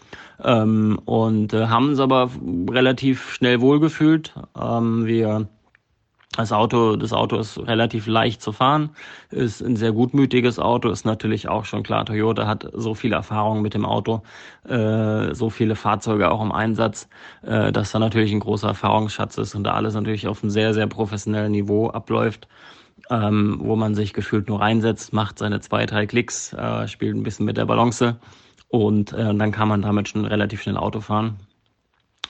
Ähm, 0.41 0.97
und 1.05 1.53
äh, 1.53 1.67
haben 1.67 1.89
uns 1.89 1.99
aber 1.99 2.29
relativ 2.69 3.33
schnell 3.33 3.59
wohlgefühlt. 3.59 4.33
Ähm, 4.57 5.05
wir 5.05 5.49
das 6.37 6.53
Auto, 6.53 6.95
das 6.95 7.11
Auto 7.11 7.37
ist 7.37 7.57
relativ 7.59 8.07
leicht 8.07 8.41
zu 8.41 8.53
fahren, 8.53 8.91
ist 9.31 9.61
ein 9.61 9.75
sehr 9.75 9.91
gutmütiges 9.91 10.59
Auto, 10.59 10.89
ist 10.89 11.05
natürlich 11.05 11.49
auch 11.49 11.65
schon 11.65 11.83
klar, 11.83 12.05
Toyota 12.05 12.47
hat 12.47 12.69
so 12.73 12.95
viel 12.95 13.11
Erfahrung 13.11 13.61
mit 13.61 13.73
dem 13.73 13.85
Auto, 13.85 14.23
äh, 14.65 15.33
so 15.33 15.49
viele 15.49 15.75
Fahrzeuge 15.75 16.31
auch 16.31 16.41
im 16.41 16.53
Einsatz, 16.53 17.09
äh, 17.41 17.73
dass 17.73 17.91
da 17.91 17.99
natürlich 17.99 18.31
ein 18.31 18.39
großer 18.39 18.69
Erfahrungsschatz 18.69 19.37
ist 19.37 19.55
und 19.55 19.65
da 19.65 19.73
alles 19.73 19.93
natürlich 19.93 20.27
auf 20.27 20.41
einem 20.41 20.51
sehr, 20.51 20.73
sehr 20.73 20.87
professionellen 20.87 21.51
Niveau 21.51 21.89
abläuft, 21.89 22.47
ähm, 23.09 23.59
wo 23.61 23.75
man 23.75 23.93
sich 23.93 24.13
gefühlt 24.13 24.47
nur 24.47 24.61
reinsetzt, 24.61 25.11
macht 25.11 25.37
seine 25.37 25.59
zwei, 25.59 25.85
drei 25.85 26.05
Klicks, 26.05 26.53
äh, 26.53 26.87
spielt 26.87 27.13
ein 27.13 27.23
bisschen 27.23 27.45
mit 27.45 27.57
der 27.57 27.65
Balance 27.65 28.15
und 28.69 29.11
äh, 29.11 29.35
dann 29.35 29.51
kann 29.51 29.67
man 29.67 29.81
damit 29.81 30.07
schon 30.07 30.23
relativ 30.25 30.61
schnell 30.61 30.77
Auto 30.77 31.01
fahren. 31.01 31.35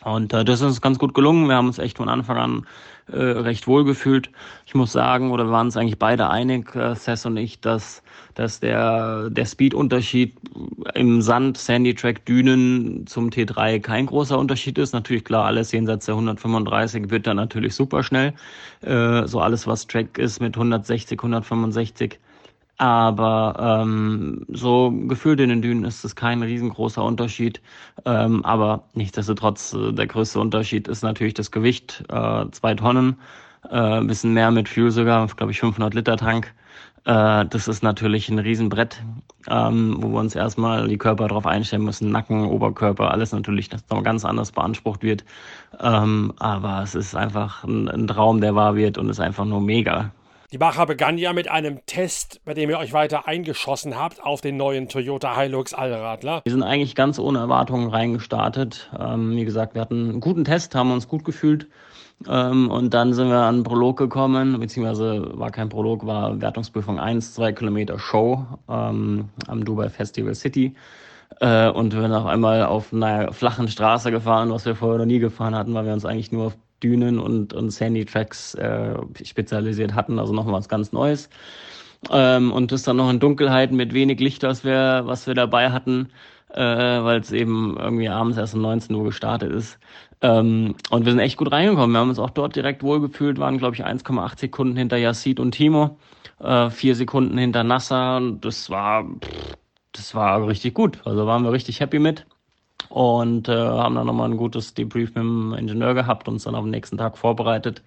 Und 0.03 0.33
äh, 0.33 0.43
das 0.43 0.61
ist 0.61 0.65
uns 0.65 0.81
ganz 0.81 0.97
gut 0.99 1.13
gelungen. 1.13 1.47
Wir 1.47 1.55
haben 1.55 1.67
uns 1.67 1.79
echt 1.79 1.97
von 1.97 2.09
Anfang 2.09 2.37
an 2.37 2.67
äh, 3.11 3.17
recht 3.17 3.67
wohl 3.67 3.83
gefühlt. 3.83 4.29
Ich 4.65 4.73
muss 4.73 4.91
sagen, 4.91 5.31
oder 5.31 5.45
wir 5.45 5.51
waren 5.51 5.67
uns 5.67 5.77
eigentlich 5.77 5.99
beide 5.99 6.29
einig, 6.29 6.75
äh, 6.75 6.95
Sess 6.95 7.25
und 7.25 7.37
ich, 7.37 7.59
dass, 7.59 8.01
dass 8.35 8.59
der, 8.59 9.29
der 9.29 9.45
Speed-Unterschied 9.45 10.35
im 10.95 11.21
Sand, 11.21 11.57
Sandy-Track, 11.57 12.25
Dünen 12.25 13.05
zum 13.05 13.29
T3 13.29 13.79
kein 13.79 14.05
großer 14.05 14.39
Unterschied 14.39 14.77
ist. 14.77 14.93
Natürlich 14.93 15.23
klar, 15.23 15.45
alles 15.45 15.71
jenseits 15.71 16.05
der 16.05 16.15
135 16.15 17.09
wird 17.09 17.27
dann 17.27 17.37
natürlich 17.37 17.75
super 17.75 18.01
schnell. 18.01 18.33
Äh, 18.81 19.27
so 19.27 19.39
alles, 19.39 19.67
was 19.67 19.87
Track 19.87 20.17
ist 20.17 20.39
mit 20.39 20.55
160, 20.55 21.19
165 21.19 22.17
aber 22.81 23.83
ähm, 23.83 24.43
so 24.49 24.91
gefühlt 24.91 25.39
in 25.39 25.49
den 25.49 25.61
Dünen 25.61 25.85
ist 25.85 26.03
es 26.03 26.15
kein 26.15 26.41
riesengroßer 26.41 27.03
Unterschied. 27.03 27.61
Ähm, 28.05 28.43
aber 28.43 28.85
nichtsdestotrotz, 28.95 29.73
äh, 29.73 29.93
der 29.93 30.07
größte 30.07 30.39
Unterschied 30.39 30.87
ist 30.87 31.03
natürlich 31.03 31.35
das 31.35 31.51
Gewicht. 31.51 32.03
Äh, 32.09 32.45
zwei 32.49 32.73
Tonnen, 32.73 33.17
äh, 33.69 33.77
ein 33.77 34.07
bisschen 34.07 34.33
mehr 34.33 34.49
mit 34.49 34.67
Fuel 34.67 34.89
sogar, 34.89 35.27
glaube 35.27 35.51
ich 35.51 35.59
500 35.59 35.93
Liter 35.93 36.17
Tank. 36.17 36.55
Äh, 37.05 37.45
das 37.45 37.67
ist 37.67 37.83
natürlich 37.83 38.29
ein 38.29 38.39
Riesenbrett, 38.39 39.03
ähm, 39.47 39.97
wo 39.99 40.09
wir 40.09 40.19
uns 40.19 40.33
erstmal 40.33 40.87
die 40.87 40.97
Körper 40.97 41.27
darauf 41.27 41.45
einstellen 41.45 41.83
müssen. 41.83 42.09
Nacken, 42.09 42.45
Oberkörper, 42.45 43.11
alles 43.11 43.31
natürlich 43.31 43.69
das 43.69 43.87
noch 43.91 44.01
ganz 44.03 44.25
anders 44.25 44.51
beansprucht 44.51 45.03
wird. 45.03 45.23
Ähm, 45.79 46.33
aber 46.39 46.81
es 46.81 46.95
ist 46.95 47.13
einfach 47.13 47.63
ein, 47.63 47.87
ein 47.89 48.07
Traum, 48.07 48.41
der 48.41 48.55
wahr 48.55 48.75
wird 48.75 48.97
und 48.97 49.07
ist 49.09 49.19
einfach 49.19 49.45
nur 49.45 49.61
mega. 49.61 50.11
Die 50.53 50.57
Bacher 50.57 50.85
begann 50.85 51.17
ja 51.17 51.31
mit 51.31 51.49
einem 51.49 51.79
Test, 51.85 52.41
bei 52.43 52.53
dem 52.53 52.69
ihr 52.69 52.77
euch 52.77 52.91
weiter 52.91 53.25
eingeschossen 53.25 53.97
habt 53.97 54.21
auf 54.21 54.41
den 54.41 54.57
neuen 54.57 54.89
Toyota 54.89 55.39
Hilux 55.39 55.73
Allradler. 55.73 56.41
Wir 56.43 56.51
sind 56.51 56.61
eigentlich 56.61 56.93
ganz 56.93 57.19
ohne 57.19 57.39
Erwartungen 57.39 57.89
reingestartet. 57.89 58.91
Ähm, 58.99 59.37
wie 59.37 59.45
gesagt, 59.45 59.75
wir 59.75 59.81
hatten 59.81 60.09
einen 60.09 60.19
guten 60.19 60.43
Test, 60.43 60.75
haben 60.75 60.91
uns 60.91 61.07
gut 61.07 61.23
gefühlt. 61.23 61.67
Ähm, 62.27 62.69
und 62.69 62.93
dann 62.93 63.13
sind 63.13 63.29
wir 63.29 63.37
an 63.37 63.55
einen 63.55 63.63
Prolog 63.63 63.97
gekommen, 63.97 64.59
beziehungsweise 64.59 65.39
war 65.39 65.51
kein 65.51 65.69
Prolog, 65.69 66.05
war 66.05 66.41
Wertungsprüfung 66.41 66.99
1, 66.99 67.33
2 67.33 67.53
Kilometer 67.53 67.97
Show 67.97 68.45
ähm, 68.67 69.29
am 69.47 69.63
Dubai 69.63 69.87
Festival 69.87 70.35
City. 70.35 70.75
Äh, 71.39 71.69
und 71.69 71.93
wir 71.93 72.01
sind 72.01 72.11
auf 72.11 72.25
einmal 72.25 72.65
auf 72.65 72.91
einer 72.91 73.31
flachen 73.31 73.69
Straße 73.69 74.11
gefahren, 74.11 74.51
was 74.51 74.65
wir 74.65 74.75
vorher 74.75 74.97
noch 74.97 75.05
nie 75.05 75.19
gefahren 75.19 75.55
hatten, 75.55 75.73
weil 75.73 75.85
wir 75.85 75.93
uns 75.93 76.03
eigentlich 76.03 76.33
nur 76.33 76.47
auf 76.47 76.57
Dünen 76.83 77.19
und, 77.19 77.53
und 77.53 77.69
Sandy-Tracks 77.71 78.55
äh, 78.55 78.95
spezialisiert 79.23 79.93
hatten, 79.93 80.19
also 80.19 80.33
nochmal 80.33 80.55
was 80.55 80.69
ganz 80.69 80.91
Neues. 80.91 81.29
Ähm, 82.09 82.51
und 82.51 82.71
das 82.71 82.83
dann 82.83 82.97
noch 82.97 83.09
in 83.09 83.19
Dunkelheit 83.19 83.71
mit 83.71 83.93
wenig 83.93 84.19
Licht, 84.19 84.43
was 84.43 84.63
wir, 84.63 85.03
was 85.05 85.27
wir 85.27 85.35
dabei 85.35 85.71
hatten, 85.71 86.09
äh, 86.49 86.59
weil 86.59 87.19
es 87.19 87.31
eben 87.31 87.77
irgendwie 87.77 88.09
abends 88.09 88.37
erst 88.37 88.55
um 88.55 88.61
19 88.61 88.95
Uhr 88.95 89.05
gestartet 89.05 89.51
ist. 89.51 89.79
Ähm, 90.21 90.75
und 90.89 91.05
wir 91.05 91.11
sind 91.11 91.19
echt 91.19 91.37
gut 91.37 91.51
reingekommen. 91.51 91.91
Wir 91.91 91.99
haben 91.99 92.09
uns 92.09 92.19
auch 92.19 92.29
dort 92.31 92.55
direkt 92.55 92.83
wohlgefühlt, 92.83 93.39
waren, 93.39 93.57
glaube 93.57 93.75
ich, 93.75 93.85
1,8 93.85 94.39
Sekunden 94.39 94.77
hinter 94.77 94.97
Yassid 94.97 95.39
und 95.39 95.51
Timo, 95.51 95.97
äh, 96.39 96.69
vier 96.69 96.95
Sekunden 96.95 97.37
hinter 97.37 97.63
Nasser. 97.63 98.17
Und 98.17 98.45
das 98.45 98.69
war, 98.69 99.03
pff, 99.03 99.57
das 99.91 100.15
war 100.15 100.47
richtig 100.47 100.73
gut. 100.73 100.99
Also 101.05 101.27
waren 101.27 101.43
wir 101.43 101.51
richtig 101.51 101.79
happy 101.79 101.99
mit 101.99 102.25
und 102.89 103.47
äh, 103.49 103.55
haben 103.55 103.95
dann 103.95 104.07
nochmal 104.07 104.29
ein 104.29 104.37
gutes 104.37 104.73
Debrief 104.73 105.09
mit 105.09 105.23
dem 105.23 105.53
Ingenieur 105.53 105.93
gehabt, 105.93 106.27
uns 106.27 106.43
dann 106.43 106.55
auf 106.55 106.63
den 106.63 106.71
nächsten 106.71 106.97
Tag 106.97 107.17
vorbereitet 107.17 107.81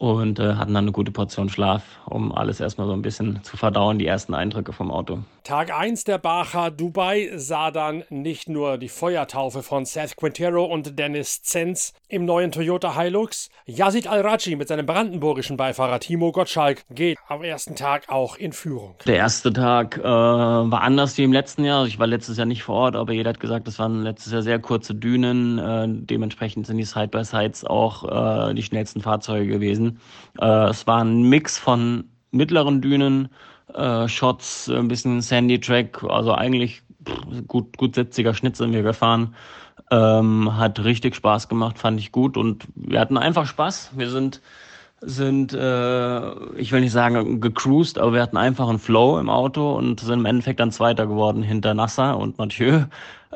und 0.00 0.38
äh, 0.38 0.54
hatten 0.54 0.72
dann 0.72 0.84
eine 0.84 0.92
gute 0.92 1.12
Portion 1.12 1.50
Schlaf, 1.50 1.82
um 2.06 2.32
alles 2.32 2.58
erstmal 2.58 2.86
so 2.86 2.94
ein 2.94 3.02
bisschen 3.02 3.40
zu 3.42 3.58
verdauen, 3.58 3.98
die 3.98 4.06
ersten 4.06 4.32
Eindrücke 4.32 4.72
vom 4.72 4.90
Auto. 4.90 5.18
Tag 5.44 5.78
1 5.78 6.04
der 6.04 6.16
Baja 6.16 6.70
Dubai 6.70 7.30
sah 7.36 7.70
dann 7.70 8.04
nicht 8.08 8.48
nur 8.48 8.78
die 8.78 8.88
Feuertaufe 8.88 9.62
von 9.62 9.84
Seth 9.84 10.16
Quintero 10.16 10.64
und 10.64 10.98
Dennis 10.98 11.42
Zenz 11.42 11.92
im 12.08 12.24
neuen 12.24 12.50
Toyota 12.50 12.98
Hilux. 12.98 13.50
Yazid 13.66 14.06
Al-Raji 14.06 14.56
mit 14.56 14.68
seinem 14.68 14.86
brandenburgischen 14.86 15.58
Beifahrer 15.58 16.00
Timo 16.00 16.32
Gottschalk 16.32 16.82
geht 16.88 17.18
am 17.28 17.42
ersten 17.42 17.76
Tag 17.76 18.08
auch 18.08 18.36
in 18.36 18.54
Führung. 18.54 18.94
Der 19.04 19.16
erste 19.16 19.52
Tag 19.52 19.98
äh, 19.98 20.02
war 20.02 20.80
anders 20.80 21.18
wie 21.18 21.24
im 21.24 21.32
letzten 21.34 21.64
Jahr. 21.64 21.84
Ich 21.84 21.98
war 21.98 22.06
letztes 22.06 22.38
Jahr 22.38 22.46
nicht 22.46 22.62
vor 22.62 22.76
Ort, 22.76 22.96
aber 22.96 23.12
jeder 23.12 23.28
hat 23.28 23.40
gesagt, 23.40 23.66
das 23.66 23.78
waren 23.78 24.02
letztes 24.02 24.32
Jahr 24.32 24.40
sehr 24.40 24.60
kurze 24.60 24.94
Dünen. 24.94 25.58
Äh, 25.58 25.86
dementsprechend 25.88 26.66
sind 26.66 26.78
die 26.78 26.84
Side-by-Sides 26.84 27.66
auch 27.66 28.48
äh, 28.48 28.54
die 28.54 28.62
schnellsten 28.62 29.02
Fahrzeuge 29.02 29.46
gewesen. 29.46 29.89
Äh, 30.38 30.68
es 30.68 30.86
war 30.86 31.02
ein 31.02 31.22
Mix 31.22 31.58
von 31.58 32.04
mittleren 32.30 32.80
Dünen, 32.80 33.28
äh, 33.74 34.08
Shots, 34.08 34.68
ein 34.68 34.88
bisschen 34.88 35.20
Sandy 35.20 35.60
Track, 35.60 36.02
also 36.04 36.34
eigentlich 36.34 36.82
gut, 37.46 37.76
gut 37.76 37.94
setziger 37.94 38.34
Schnitt 38.34 38.56
sind 38.56 38.72
wir 38.72 38.82
gefahren. 38.82 39.34
Ähm, 39.90 40.56
hat 40.56 40.84
richtig 40.84 41.16
Spaß 41.16 41.48
gemacht, 41.48 41.78
fand 41.78 41.98
ich 41.98 42.12
gut 42.12 42.36
und 42.36 42.66
wir 42.74 43.00
hatten 43.00 43.18
einfach 43.18 43.46
Spaß. 43.46 43.92
Wir 43.96 44.08
sind 44.08 44.40
sind, 45.00 45.54
äh, 45.54 46.54
ich 46.56 46.72
will 46.72 46.80
nicht 46.80 46.92
sagen 46.92 47.40
gecruised, 47.40 47.98
aber 47.98 48.14
wir 48.14 48.22
hatten 48.22 48.36
einfach 48.36 48.68
einen 48.68 48.78
Flow 48.78 49.18
im 49.18 49.30
Auto 49.30 49.74
und 49.74 50.00
sind 50.00 50.20
im 50.20 50.26
Endeffekt 50.26 50.60
dann 50.60 50.72
Zweiter 50.72 51.06
geworden 51.06 51.42
hinter 51.42 51.72
Nasser 51.72 52.18
und 52.18 52.36
Mathieu 52.38 52.82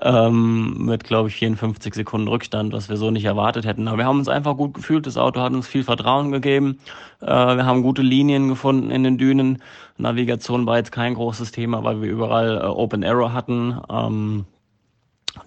ähm, 0.03 0.85
mit, 0.85 1.05
glaube 1.05 1.29
ich, 1.29 1.37
54 1.37 1.94
Sekunden 1.94 2.29
Rückstand, 2.29 2.72
was 2.72 2.88
wir 2.90 2.96
so 2.96 3.11
nicht 3.11 3.24
erwartet 3.24 3.64
hätten. 3.64 3.88
Aber 3.88 3.98
wir 3.98 4.05
haben 4.05 4.18
uns 4.18 4.29
einfach 4.29 4.57
gut 4.57 4.74
gefühlt. 4.74 5.07
Das 5.07 5.16
Auto 5.16 5.40
hat 5.40 5.53
uns 5.53 5.66
viel 5.66 5.85
Vertrauen 5.85 6.33
gegeben. 6.33 6.79
Äh, 7.22 7.27
wir 7.27 7.64
haben 7.64 7.83
gute 7.83 8.03
Linien 8.03 8.48
gefunden 8.48 8.90
in 8.90 9.03
den 9.05 9.16
Dünen. 9.16 9.62
Navigation 9.96 10.66
war 10.66 10.77
jetzt 10.77 10.92
kein 10.92 11.14
großes 11.14 11.53
Thema, 11.53 11.83
weil 11.83 12.03
wir 12.03 12.11
überall 12.11 12.59
äh, 12.59 12.66
Open 12.66 13.05
Arrow 13.05 13.33
hatten. 13.33 13.81
Ähm, 13.88 14.44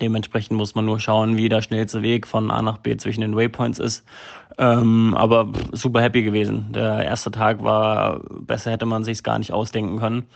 Dementsprechend 0.01 0.57
muss 0.57 0.75
man 0.75 0.85
nur 0.85 0.99
schauen, 0.99 1.37
wie 1.37 1.47
der 1.47 1.61
schnellste 1.61 2.01
Weg 2.01 2.27
von 2.27 2.51
A 2.51 2.61
nach 2.61 2.77
B 2.79 2.97
zwischen 2.97 3.21
den 3.21 3.35
Waypoints 3.37 3.79
ist. 3.79 4.03
Ähm, 4.59 5.13
aber 5.15 5.51
super 5.71 6.01
happy 6.01 6.23
gewesen. 6.23 6.71
Der 6.71 7.03
erste 7.03 7.29
Tag 7.29 7.63
war 7.63 8.21
besser, 8.39 8.71
hätte 8.71 8.87
man 8.87 9.03
sich 9.03 9.21
gar 9.23 9.37
nicht 9.37 9.51
ausdenken 9.51 9.99
können. 9.99 10.27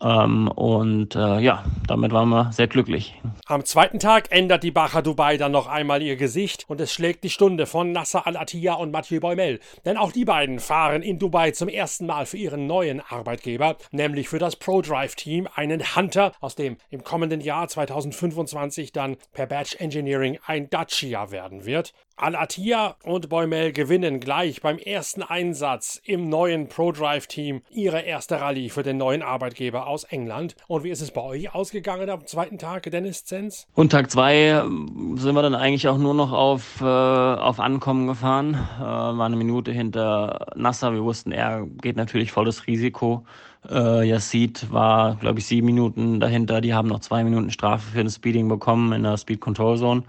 Ähm, 0.00 0.48
und 0.48 1.16
äh, 1.16 1.40
ja, 1.40 1.64
damit 1.86 2.12
waren 2.12 2.28
wir 2.28 2.52
sehr 2.52 2.68
glücklich. 2.68 3.20
Am 3.46 3.64
zweiten 3.64 3.98
Tag 3.98 4.30
ändert 4.30 4.62
die 4.62 4.70
Bacher 4.70 5.02
Dubai 5.02 5.36
dann 5.36 5.52
noch 5.52 5.66
einmal 5.66 6.02
ihr 6.02 6.16
Gesicht 6.16 6.64
und 6.68 6.80
es 6.80 6.92
schlägt 6.92 7.24
die 7.24 7.30
Stunde 7.30 7.66
von 7.66 7.92
Nasser 7.92 8.26
Al-Attiyah 8.26 8.74
und 8.74 8.92
Mathieu 8.92 9.20
Boimel. 9.20 9.60
Denn 9.84 9.96
auch 9.96 10.12
die 10.12 10.24
beiden 10.24 10.60
fahren 10.60 11.02
in 11.02 11.18
Dubai 11.18 11.50
zum 11.50 11.68
ersten 11.68 12.06
Mal 12.06 12.26
für 12.26 12.36
ihren 12.36 12.66
neuen 12.66 13.00
Arbeitgeber, 13.00 13.76
nämlich 13.90 14.28
für 14.28 14.38
das 14.38 14.56
ProDrive 14.56 15.14
Team, 15.16 15.48
einen 15.54 15.96
Hunter, 15.96 16.32
aus 16.40 16.54
dem 16.54 16.76
im 16.90 17.02
kommenden 17.04 17.40
Jahr 17.40 17.68
2025 17.68 18.92
dann 18.92 19.16
per 19.32 19.46
Batch 19.46 19.76
Engineering 19.80 20.38
ein 20.46 20.70
Dacia 20.70 21.30
werden 21.30 21.64
wird. 21.64 21.92
Al-Attiyah 22.16 22.94
und 23.02 23.28
Boimel 23.28 23.72
gewinnen 23.72 24.20
gleich 24.20 24.62
beim 24.62 24.78
ersten 24.78 25.24
Einsatz 25.24 26.00
im 26.04 26.28
neuen 26.28 26.68
ProDrive-Team 26.68 27.62
ihre 27.72 28.02
erste 28.02 28.40
Rallye 28.40 28.68
für 28.68 28.84
den 28.84 28.98
neuen 28.98 29.22
Arbeitgeber 29.22 29.88
aus 29.88 30.04
England. 30.04 30.54
Und 30.68 30.84
wie 30.84 30.90
ist 30.90 31.00
es 31.00 31.10
bei 31.10 31.20
euch 31.22 31.52
ausgegangen 31.52 32.08
am 32.10 32.24
zweiten 32.24 32.56
Tag, 32.56 32.88
Dennis 32.88 33.24
Zenz? 33.24 33.66
Und 33.74 33.90
Tag 33.90 34.12
zwei 34.12 34.34
ähm, 34.34 35.16
sind 35.18 35.34
wir 35.34 35.42
dann 35.42 35.56
eigentlich 35.56 35.88
auch 35.88 35.98
nur 35.98 36.14
noch 36.14 36.30
auf, 36.30 36.80
äh, 36.80 36.84
auf 36.84 37.58
Ankommen 37.58 38.06
gefahren. 38.06 38.54
Äh, 38.78 38.82
war 38.82 39.26
eine 39.26 39.36
Minute 39.36 39.72
hinter 39.72 40.52
Nasser. 40.54 40.92
Wir 40.92 41.02
wussten, 41.02 41.32
er 41.32 41.66
geht 41.66 41.96
natürlich 41.96 42.30
volles 42.30 42.68
Risiko. 42.68 43.24
Äh, 43.68 44.08
Yassid 44.08 44.70
war, 44.70 45.16
glaube 45.16 45.40
ich, 45.40 45.46
sieben 45.46 45.66
Minuten 45.66 46.20
dahinter. 46.20 46.60
Die 46.60 46.74
haben 46.74 46.86
noch 46.86 47.00
zwei 47.00 47.24
Minuten 47.24 47.50
Strafe 47.50 47.90
für 47.90 48.04
das 48.04 48.14
Speeding 48.14 48.48
bekommen 48.48 48.92
in 48.92 49.02
der 49.02 49.16
Speed 49.16 49.40
Control 49.40 49.76
Zone. 49.78 50.04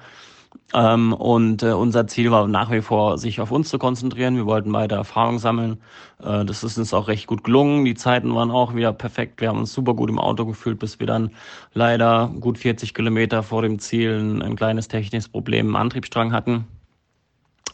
Ähm, 0.73 1.13
und 1.13 1.63
äh, 1.63 1.71
unser 1.71 2.07
Ziel 2.07 2.31
war 2.31 2.47
nach 2.47 2.71
wie 2.71 2.81
vor, 2.81 3.17
sich 3.17 3.39
auf 3.39 3.51
uns 3.51 3.69
zu 3.69 3.77
konzentrieren. 3.77 4.35
Wir 4.35 4.45
wollten 4.45 4.73
weiter 4.73 4.95
Erfahrung 4.97 5.39
sammeln. 5.39 5.81
Äh, 6.21 6.43
das 6.45 6.63
ist 6.63 6.77
uns 6.77 6.93
auch 6.93 7.07
recht 7.07 7.27
gut 7.27 7.43
gelungen. 7.43 7.85
Die 7.85 7.95
Zeiten 7.95 8.33
waren 8.35 8.51
auch 8.51 8.75
wieder 8.75 8.91
perfekt. 8.91 9.41
Wir 9.41 9.49
haben 9.49 9.59
uns 9.59 9.73
super 9.73 9.93
gut 9.93 10.09
im 10.09 10.19
Auto 10.19 10.45
gefühlt, 10.45 10.79
bis 10.79 10.99
wir 10.99 11.07
dann 11.07 11.31
leider 11.73 12.31
gut 12.39 12.57
40 12.57 12.93
Kilometer 12.93 13.43
vor 13.43 13.61
dem 13.61 13.79
Ziel 13.79 14.19
ein, 14.19 14.41
ein 14.41 14.55
kleines 14.55 14.87
technisches 14.87 15.29
Problem 15.29 15.67
im 15.67 15.75
Antriebsstrang 15.75 16.33
hatten. 16.33 16.65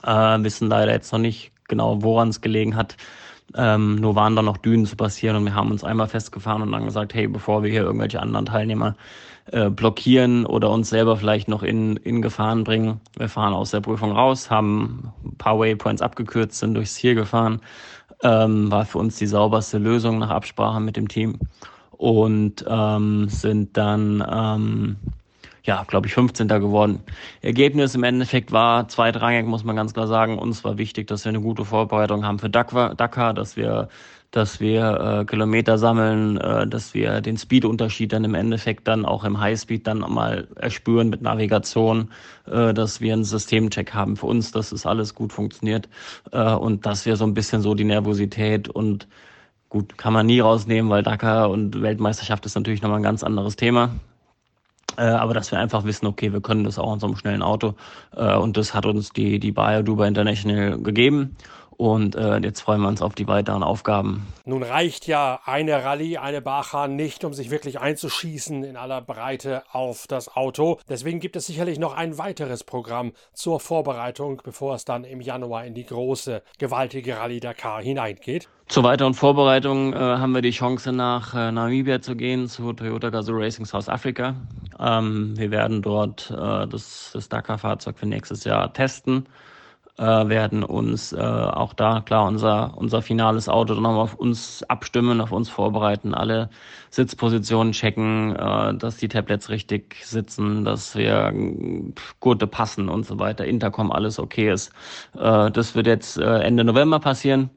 Äh, 0.03 0.43
wissen 0.43 0.67
leider 0.67 0.91
jetzt 0.91 1.11
noch 1.11 1.19
nicht 1.19 1.51
genau, 1.67 2.03
woran 2.03 2.29
es 2.29 2.41
gelegen 2.41 2.75
hat. 2.75 2.97
Ähm, 3.55 3.95
nur 3.95 4.15
waren 4.15 4.35
da 4.35 4.41
noch 4.41 4.57
Dünen 4.57 4.85
zu 4.85 4.95
passieren 4.95 5.35
und 5.35 5.45
wir 5.45 5.55
haben 5.55 5.71
uns 5.71 5.83
einmal 5.83 6.07
festgefahren 6.07 6.61
und 6.61 6.71
dann 6.71 6.85
gesagt, 6.85 7.13
hey, 7.13 7.27
bevor 7.27 7.63
wir 7.63 7.71
hier 7.71 7.81
irgendwelche 7.81 8.21
anderen 8.21 8.45
Teilnehmer 8.45 8.95
äh, 9.51 9.69
blockieren 9.69 10.45
oder 10.45 10.69
uns 10.69 10.89
selber 10.89 11.17
vielleicht 11.17 11.47
noch 11.47 11.63
in, 11.63 11.97
in 11.97 12.21
Gefahren 12.21 12.63
bringen. 12.63 13.01
Wir 13.17 13.29
fahren 13.29 13.53
aus 13.53 13.71
der 13.71 13.81
Prüfung 13.81 14.11
raus, 14.11 14.49
haben 14.49 15.11
ein 15.25 15.35
paar 15.37 15.59
Waypoints 15.59 16.01
abgekürzt, 16.01 16.59
sind 16.59 16.75
durchs 16.75 16.95
Ziel 16.95 17.15
gefahren. 17.15 17.61
Ähm, 18.23 18.71
war 18.71 18.85
für 18.85 18.99
uns 18.99 19.17
die 19.17 19.25
sauberste 19.25 19.79
Lösung 19.79 20.19
nach 20.19 20.29
Absprache 20.29 20.79
mit 20.79 20.95
dem 20.95 21.07
Team 21.07 21.39
und 21.91 22.63
ähm, 22.67 23.29
sind 23.29 23.77
dann 23.77 24.23
ähm, 24.31 24.95
ja, 25.63 25.83
glaube 25.87 26.07
ich, 26.07 26.13
15. 26.13 26.47
geworden. 26.47 27.01
Ergebnis 27.41 27.95
im 27.95 28.03
Endeffekt 28.03 28.51
war 28.51 28.87
zweitrangig, 28.87 29.45
muss 29.45 29.63
man 29.63 29.75
ganz 29.75 29.93
klar 29.93 30.07
sagen. 30.07 30.39
Uns 30.39 30.63
war 30.63 30.77
wichtig, 30.77 31.07
dass 31.07 31.25
wir 31.25 31.29
eine 31.29 31.41
gute 31.41 31.65
Vorbereitung 31.65 32.25
haben 32.25 32.39
für 32.39 32.49
Dakar, 32.49 33.33
dass 33.33 33.55
wir 33.55 33.89
dass 34.31 34.61
wir 34.61 35.19
äh, 35.21 35.25
Kilometer 35.25 35.77
sammeln, 35.77 36.37
äh, 36.37 36.65
dass 36.65 36.93
wir 36.93 37.19
den 37.19 37.37
Speedunterschied 37.37 38.13
dann 38.13 38.23
im 38.23 38.33
Endeffekt 38.33 38.87
dann 38.87 39.05
auch 39.05 39.25
im 39.25 39.39
Highspeed 39.39 39.85
dann 39.85 39.99
mal 39.99 40.47
erspüren 40.55 41.09
mit 41.09 41.21
Navigation, 41.21 42.11
äh, 42.47 42.73
dass 42.73 43.01
wir 43.01 43.13
einen 43.13 43.25
Systemcheck 43.25 43.93
haben 43.93 44.15
für 44.15 44.27
uns, 44.27 44.51
dass 44.51 44.71
es 44.71 44.85
alles 44.85 45.15
gut 45.15 45.33
funktioniert 45.33 45.89
äh, 46.31 46.53
und 46.53 46.85
dass 46.85 47.05
wir 47.05 47.17
so 47.17 47.25
ein 47.25 47.33
bisschen 47.33 47.61
so 47.61 47.75
die 47.75 47.83
Nervosität 47.83 48.69
und 48.69 49.07
gut, 49.67 49.97
kann 49.97 50.13
man 50.13 50.25
nie 50.25 50.39
rausnehmen, 50.39 50.89
weil 50.89 51.03
Dakar 51.03 51.49
und 51.49 51.81
Weltmeisterschaft 51.81 52.45
ist 52.45 52.55
natürlich 52.55 52.81
nochmal 52.81 52.99
ein 52.99 53.03
ganz 53.03 53.23
anderes 53.23 53.57
Thema. 53.57 53.91
Äh, 54.97 55.03
aber 55.03 55.33
dass 55.33 55.51
wir 55.51 55.59
einfach 55.59 55.83
wissen, 55.85 56.05
okay, 56.05 56.33
wir 56.33 56.41
können 56.41 56.63
das 56.63 56.77
auch 56.77 56.93
in 56.93 56.99
so 56.99 57.07
einem 57.07 57.15
schnellen 57.15 57.41
Auto. 57.41 57.75
Äh, 58.15 58.35
und 58.35 58.57
das 58.57 58.73
hat 58.73 58.85
uns 58.85 59.11
die, 59.11 59.39
die 59.39 59.51
Bayer 59.51 59.83
Dubai 59.83 60.07
International 60.07 60.77
gegeben. 60.79 61.37
Und 61.81 62.15
äh, 62.15 62.37
jetzt 62.37 62.61
freuen 62.61 62.81
wir 62.81 62.89
uns 62.89 63.01
auf 63.01 63.15
die 63.15 63.27
weiteren 63.27 63.63
Aufgaben. 63.63 64.27
Nun 64.45 64.61
reicht 64.61 65.07
ja 65.07 65.39
eine 65.45 65.83
Rallye, 65.83 66.19
eine 66.19 66.39
Bacha 66.39 66.87
nicht, 66.87 67.23
um 67.25 67.33
sich 67.33 67.49
wirklich 67.49 67.79
einzuschießen 67.79 68.63
in 68.63 68.77
aller 68.77 69.01
Breite 69.01 69.63
auf 69.71 70.05
das 70.05 70.35
Auto. 70.35 70.77
Deswegen 70.87 71.19
gibt 71.19 71.35
es 71.35 71.47
sicherlich 71.47 71.79
noch 71.79 71.95
ein 71.97 72.19
weiteres 72.19 72.63
Programm 72.63 73.13
zur 73.33 73.59
Vorbereitung, 73.59 74.43
bevor 74.43 74.75
es 74.75 74.85
dann 74.85 75.05
im 75.05 75.21
Januar 75.21 75.65
in 75.65 75.73
die 75.73 75.87
große, 75.87 76.43
gewaltige 76.59 77.17
Rallye 77.17 77.39
Dakar 77.39 77.81
hineingeht. 77.81 78.47
Zur 78.71 78.83
weiteren 78.83 79.13
Vorbereitung 79.13 79.91
äh, 79.91 79.97
haben 79.97 80.33
wir 80.33 80.41
die 80.41 80.51
Chance, 80.51 80.93
nach 80.93 81.35
äh, 81.35 81.51
Namibia 81.51 81.99
zu 81.99 82.15
gehen, 82.15 82.47
zu 82.47 82.71
Toyota 82.71 83.09
Gazoo 83.09 83.33
Racing 83.35 83.65
South 83.65 83.89
Africa. 83.89 84.33
Ähm, 84.79 85.37
wir 85.37 85.51
werden 85.51 85.81
dort 85.81 86.31
äh, 86.31 86.67
das, 86.67 87.11
das 87.13 87.27
Dakar-Fahrzeug 87.27 87.99
für 87.99 88.05
nächstes 88.05 88.45
Jahr 88.45 88.71
testen 88.71 89.27
äh, 89.97 90.03
werden 90.03 90.63
uns 90.63 91.13
äh, 91.13 91.19
auch 91.19 91.73
da 91.73 92.01
klar 92.01 92.25
unser 92.25 92.77
unser 92.77 93.01
finales 93.01 93.49
Auto 93.49 93.73
nochmal 93.73 93.99
auf 93.99 94.15
uns 94.15 94.63
abstimmen, 94.63 95.21
auf 95.21 95.31
uns 95.31 95.49
vorbereiten, 95.49 96.13
alle 96.13 96.49
Sitzpositionen 96.89 97.73
checken, 97.73 98.35
äh, 98.35 98.73
dass 98.75 98.97
die 98.97 99.07
Tablets 99.07 99.49
richtig 99.49 99.97
sitzen, 100.03 100.65
dass 100.65 100.95
wir 100.95 101.33
Gurte 102.19 102.47
passen 102.47 102.89
und 102.89 103.05
so 103.05 103.19
weiter, 103.19 103.45
Intercom 103.45 103.91
alles 103.91 104.17
okay 104.19 104.51
ist. 104.51 104.71
Äh, 105.17 105.51
das 105.51 105.75
wird 105.75 105.87
jetzt 105.87 106.17
äh, 106.17 106.39
Ende 106.39 106.63
November 106.63 106.99
passieren. 106.99 107.49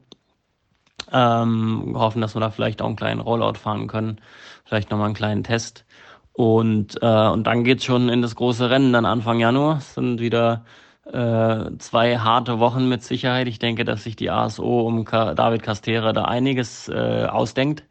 Ähm, 1.17 1.93
hoffen, 1.95 2.19
dass 2.19 2.35
wir 2.35 2.41
da 2.41 2.49
vielleicht 2.49 2.81
auch 2.81 2.87
einen 2.87 2.97
kleinen 2.97 3.21
Rollout 3.21 3.53
fahren 3.53 3.87
können, 3.87 4.19
vielleicht 4.65 4.91
nochmal 4.91 5.05
einen 5.05 5.15
kleinen 5.15 5.45
Test. 5.45 5.85
Und, 6.33 7.01
äh, 7.01 7.27
und 7.29 7.47
dann 7.47 7.63
geht's 7.63 7.85
schon 7.85 8.09
in 8.09 8.21
das 8.21 8.35
große 8.35 8.69
Rennen, 8.69 8.91
dann 8.91 9.05
Anfang 9.05 9.39
Januar. 9.39 9.77
Es 9.77 9.93
sind 9.93 10.19
wieder 10.19 10.65
äh, 11.05 11.71
zwei 11.77 12.17
harte 12.17 12.59
Wochen 12.59 12.89
mit 12.89 13.01
Sicherheit. 13.01 13.47
Ich 13.47 13.59
denke, 13.59 13.85
dass 13.85 14.03
sich 14.03 14.17
die 14.17 14.29
ASO 14.29 14.81
um 14.81 15.05
Ka 15.05 15.33
David 15.35 15.63
Castera 15.63 16.11
da 16.11 16.25
einiges 16.25 16.89
äh, 16.89 17.27
ausdenkt. 17.29 17.85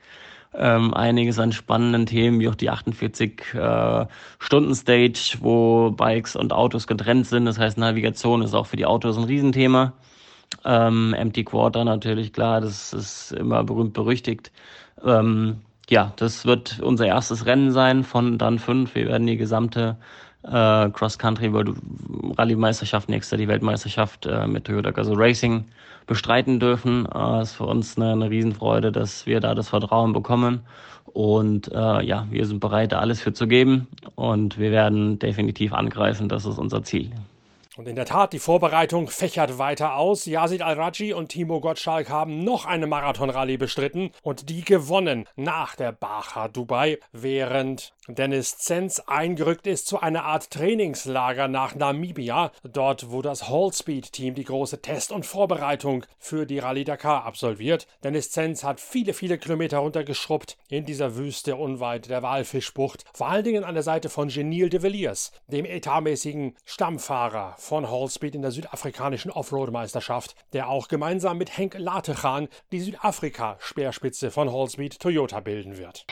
Ähm, 0.53 0.93
einiges 0.93 1.39
an 1.39 1.53
spannenden 1.53 2.05
Themen, 2.05 2.41
wie 2.41 2.49
auch 2.49 2.55
die 2.55 2.71
48 2.71 3.55
äh, 3.55 4.07
wo 5.41 5.91
Bikes 5.93 6.37
und 6.37 6.53
Autos 6.53 6.87
getrennt 6.87 7.27
sind. 7.27 7.47
Das 7.47 7.59
heißt, 7.59 7.79
Navigation 7.79 8.43
ist 8.43 8.55
auch 8.55 8.67
für 8.67 8.77
die 8.77 8.87
Autos 8.87 9.17
ein 9.17 9.25
Riesenthema. 9.25 9.95
Ähm, 10.65 11.15
Empty 11.15 11.45
Quarter 11.45 11.85
natürlich, 11.85 12.33
klar, 12.33 12.61
das 12.61 12.93
ist 12.93 13.33
immer 13.33 13.65
berühmt 13.65 13.93
berüchtigt. 13.93 14.53
Ähm, 15.05 15.59
ja, 15.89 16.13
das 16.17 16.47
wird 16.47 16.81
unser 16.81 17.07
erstes 17.07 17.47
Rennen 17.47 17.71
sein 17.71 18.05
von 18.05 18.39
dann 18.39 18.59
fünf. 18.59 18.95
Wir 18.95 19.07
werden 19.07 19.27
die 19.27 19.37
gesamte 19.37 19.97
äh, 20.43 20.91
Cross-Country 20.91 21.53
World 21.53 21.77
Rallye-Meisterschaft, 22.39 23.09
nächster 23.09 23.37
die 23.37 23.49
Weltmeisterschaft 23.49 24.27
äh, 24.27 24.47
mit 24.47 24.65
Toyota 24.65 24.91
Gazoo 24.91 25.15
Racing 25.15 25.65
bestreiten 26.07 26.61
dürfen. 26.61 27.07
Äh, 27.13 27.43
ist 27.43 27.55
für 27.55 27.65
uns 27.65 27.97
eine, 27.97 28.13
eine 28.13 28.31
Riesenfreude, 28.31 28.93
dass 28.93 29.27
wir 29.27 29.41
da 29.41 29.55
das 29.55 29.69
Vertrauen 29.69 30.13
bekommen. 30.13 30.61
Und 31.07 31.71
äh, 31.73 32.03
ja, 32.03 32.27
wir 32.31 32.47
sind 32.47 32.61
bereit, 32.61 32.93
alles 32.95 33.21
für 33.21 33.33
zu 33.33 33.47
geben. 33.47 33.87
Und 34.15 34.59
wir 34.59 34.71
werden 34.71 35.19
definitiv 35.19 35.73
angreifen. 35.73 36.29
Das 36.29 36.45
ist 36.45 36.59
unser 36.59 36.83
Ziel. 36.83 37.11
Und 37.77 37.89
in 37.89 37.97
der 37.97 38.05
Tat, 38.05 38.33
die 38.33 38.39
Vorbereitung 38.39 39.09
fächert 39.09 39.59
weiter 39.59 39.97
aus. 39.97 40.27
Yazid 40.27 40.63
Al-Raji 40.63 41.13
und 41.13 41.31
Timo 41.31 41.61
Gottschalk 41.61 42.09
haben 42.09 42.45
noch 42.45 42.67
eine 42.67 42.87
Marathon-Rallye 42.87 43.57
bestritten 43.57 44.13
und 44.23 44.49
die 44.49 44.63
gewonnen 44.63 45.27
nach 45.35 45.75
der 45.75 45.91
Bacha 45.91 46.47
Dubai, 46.47 47.01
während 47.11 47.93
Dennis 48.07 48.71
eingerückt 49.07 49.67
ist 49.67 49.87
zu 49.87 50.01
einer 50.01 50.25
Art 50.25 50.51
Trainingslager 50.51 51.49
nach 51.49 51.75
Namibia, 51.75 52.53
dort 52.63 53.11
wo 53.11 53.23
das 53.23 53.49
Hallspeed-Team 53.49 54.35
die 54.35 54.45
große 54.45 54.83
Test- 54.83 55.11
und 55.11 55.25
Vorbereitung 55.25 56.05
für 56.19 56.45
die 56.45 56.59
Rallye 56.59 56.85
Dakar 56.85 57.25
absolviert. 57.25 57.87
Dennis 58.03 58.31
Zenz 58.31 58.63
hat 58.63 58.81
viele, 58.81 59.15
viele 59.15 59.39
Kilometer 59.39 59.79
runtergeschrubbt 59.79 60.59
in 60.69 60.85
dieser 60.85 61.17
Wüste 61.17 61.57
unweit 61.57 62.11
der 62.11 62.23
Walfischbucht, 62.23 63.05
vor 63.15 63.29
allen 63.29 63.45
Dingen 63.45 63.65
an 63.65 63.75
der 63.75 63.83
Seite 63.83 64.11
von 64.11 64.29
Genil 64.29 64.69
de 64.69 64.83
Villiers, 64.83 65.33
dem 65.47 65.65
etatmäßigen 65.65 66.57
Stammfahrer 66.67 67.55
von 67.59 67.91
Hallspeed 67.91 68.35
in 68.35 68.43
der 68.43 68.51
südafrikanischen 68.51 69.31
Offroad-Meisterschaft, 69.31 70.35
der 70.53 70.69
auch 70.69 70.89
gemeinsam 70.89 71.39
mit 71.39 71.57
Henk 71.57 71.77
Latechan 71.79 72.49
die 72.71 72.81
Südafrika-Speerspitze 72.81 74.31
von 74.31 74.53
Hallspeed 74.53 75.01
Toyota 75.01 75.41
bilden 75.41 75.79
wird. 75.79 76.07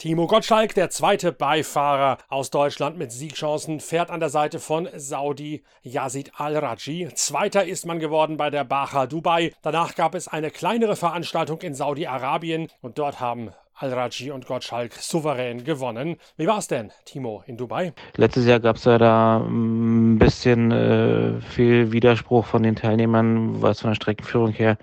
Timo 0.00 0.28
Gottschalk, 0.28 0.74
der 0.74 0.90
zweite 0.90 1.32
Beifahrer 1.32 2.18
aus 2.28 2.50
Deutschland 2.50 2.98
mit 2.98 3.10
Siegchancen, 3.10 3.80
fährt 3.80 4.12
an 4.12 4.20
der 4.20 4.28
Seite 4.28 4.60
von 4.60 4.88
Saudi 4.94 5.64
Yazid 5.82 6.30
Al-Raji. 6.36 7.08
Zweiter 7.16 7.64
ist 7.64 7.84
man 7.84 7.98
geworden 7.98 8.36
bei 8.36 8.48
der 8.48 8.62
Bacha 8.62 9.08
Dubai. 9.08 9.52
Danach 9.60 9.96
gab 9.96 10.14
es 10.14 10.28
eine 10.28 10.52
kleinere 10.52 10.94
Veranstaltung 10.94 11.62
in 11.62 11.74
Saudi-Arabien 11.74 12.68
und 12.80 13.00
dort 13.00 13.18
haben 13.18 13.50
Al-Raji 13.74 14.30
und 14.30 14.46
Gottschalk 14.46 14.92
souverän 14.92 15.64
gewonnen. 15.64 16.14
Wie 16.36 16.46
war 16.46 16.58
es 16.58 16.68
denn, 16.68 16.92
Timo, 17.04 17.42
in 17.46 17.56
Dubai? 17.56 17.92
Letztes 18.14 18.46
Jahr 18.46 18.60
gab 18.60 18.76
es 18.76 18.84
ja 18.84 18.98
da 18.98 19.40
mm, 19.40 20.14
ein 20.14 20.18
bisschen 20.20 20.70
äh, 20.70 21.40
viel 21.40 21.90
Widerspruch 21.90 22.46
von 22.46 22.62
den 22.62 22.76
Teilnehmern, 22.76 23.60
was 23.62 23.80
von 23.80 23.90
der 23.90 23.96
Streckenführung 23.96 24.52
her 24.52 24.78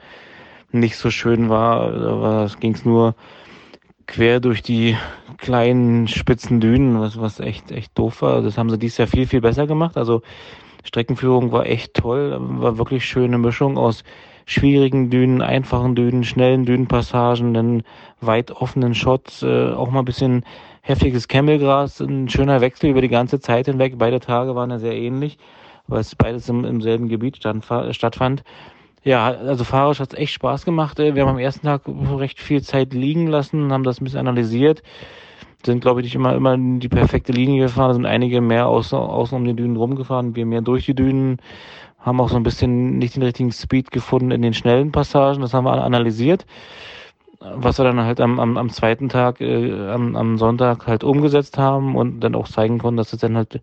nicht 0.73 0.97
so 0.97 1.09
schön 1.09 1.47
war. 1.47 1.89
Da 1.89 2.49
ging 2.59 2.73
es 2.73 2.83
nur 2.83 3.15
quer 4.07 4.39
durch 4.39 4.61
die 4.61 4.97
kleinen 5.37 6.07
spitzen 6.07 6.59
Dünen, 6.59 6.99
was, 6.99 7.19
was 7.19 7.39
echt, 7.39 7.71
echt 7.71 7.97
doof 7.97 8.21
war. 8.21 8.41
Das 8.41 8.57
haben 8.57 8.69
sie 8.69 8.77
dieses 8.77 8.97
Jahr 8.97 9.07
viel, 9.07 9.27
viel 9.27 9.41
besser 9.41 9.67
gemacht. 9.67 9.97
Also 9.97 10.21
Streckenführung 10.83 11.51
war 11.51 11.65
echt 11.65 11.93
toll, 11.95 12.37
war 12.39 12.77
wirklich 12.77 13.05
schöne 13.05 13.37
Mischung 13.37 13.77
aus 13.77 14.03
schwierigen 14.45 15.09
Dünen, 15.09 15.41
einfachen 15.41 15.95
Dünen, 15.95 16.23
schnellen 16.23 16.65
Dünenpassagen, 16.65 17.53
dann 17.53 17.83
weit 18.21 18.51
offenen 18.51 18.93
Shots, 18.93 19.41
äh, 19.41 19.71
auch 19.71 19.89
mal 19.89 19.99
ein 19.99 20.05
bisschen 20.05 20.45
heftiges 20.81 21.27
Camelgras, 21.27 21.99
ein 21.99 22.29
schöner 22.29 22.61
Wechsel 22.61 22.91
über 22.91 23.01
die 23.01 23.09
ganze 23.09 23.39
Zeit 23.39 23.65
hinweg. 23.65 23.95
Beide 23.97 24.19
Tage 24.19 24.55
waren 24.55 24.69
ja 24.69 24.77
sehr 24.77 24.95
ähnlich, 24.95 25.39
weil 25.87 26.01
es 26.01 26.15
beides 26.15 26.47
im, 26.47 26.63
im 26.63 26.81
selben 26.81 27.09
Gebiet 27.09 27.37
stand, 27.37 27.65
stattfand. 27.91 28.43
Ja, 29.05 29.27
also 29.27 29.63
fahrerisch 29.63 29.99
hat 29.99 30.13
es 30.13 30.19
echt 30.19 30.33
Spaß 30.33 30.65
gemacht. 30.65 30.97
Wir 30.97 31.13
haben 31.21 31.29
am 31.29 31.37
ersten 31.37 31.67
Tag 31.67 31.83
recht 31.85 32.39
viel 32.41 32.63
Zeit 32.63 32.91
liegen 32.91 33.27
lassen, 33.27 33.71
haben 33.71 33.83
das 33.83 34.01
ein 34.01 34.03
bisschen 34.03 34.19
analysiert. 34.19 34.81
Sind, 35.63 35.81
glaube 35.81 36.01
ich, 36.01 36.05
nicht 36.05 36.15
immer, 36.15 36.33
immer 36.33 36.57
die 36.57 36.89
perfekte 36.89 37.31
Linie 37.31 37.65
gefahren. 37.65 37.93
Sind 37.93 38.07
einige 38.07 38.41
mehr 38.41 38.67
außen, 38.67 38.97
außen 38.97 39.37
um 39.37 39.45
die 39.45 39.55
Dünen 39.55 39.75
rumgefahren, 39.75 40.35
wir 40.35 40.47
mehr 40.47 40.61
durch 40.61 40.85
die 40.85 40.95
Dünen. 40.95 41.37
Haben 41.99 42.19
auch 42.19 42.29
so 42.29 42.35
ein 42.35 42.41
bisschen 42.41 42.97
nicht 42.97 43.15
den 43.15 43.21
richtigen 43.21 43.51
Speed 43.51 43.91
gefunden 43.91 44.31
in 44.31 44.41
den 44.41 44.55
schnellen 44.55 44.91
Passagen. 44.91 45.41
Das 45.41 45.53
haben 45.53 45.65
wir 45.65 45.83
analysiert. 45.83 46.47
Was 47.39 47.77
wir 47.79 47.85
dann 47.85 48.01
halt 48.01 48.21
am, 48.21 48.39
am, 48.39 48.57
am 48.57 48.69
zweiten 48.69 49.09
Tag, 49.09 49.41
äh, 49.41 49.89
am, 49.89 50.15
am 50.15 50.37
Sonntag 50.37 50.87
halt 50.87 51.03
umgesetzt 51.03 51.57
haben 51.57 51.95
und 51.95 52.19
dann 52.19 52.35
auch 52.35 52.47
zeigen 52.47 52.77
konnten, 52.77 52.97
dass 52.97 53.07
es 53.07 53.11
das 53.11 53.21
dann 53.21 53.37
halt 53.37 53.61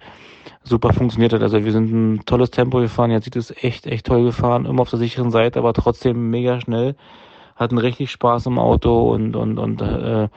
super 0.64 0.92
funktioniert 0.92 1.32
hat. 1.32 1.42
Also 1.42 1.64
wir 1.64 1.72
sind 1.72 1.92
ein 1.92 2.20
tolles 2.26 2.50
Tempo 2.50 2.80
gefahren. 2.80 3.10
Jetzt 3.10 3.24
sieht 3.24 3.36
es 3.36 3.50
echt, 3.62 3.86
echt 3.86 4.06
toll 4.06 4.24
gefahren. 4.24 4.66
Immer 4.66 4.82
auf 4.82 4.90
der 4.90 4.98
sicheren 4.98 5.30
Seite, 5.30 5.58
aber 5.58 5.72
trotzdem 5.72 6.30
mega 6.30 6.60
schnell. 6.60 6.96
Hatten 7.56 7.78
richtig 7.78 8.10
Spaß 8.10 8.46
im 8.46 8.58
Auto 8.58 9.12
und, 9.12 9.36
und, 9.36 9.58
und 9.58 9.82
äh, 9.82 10.28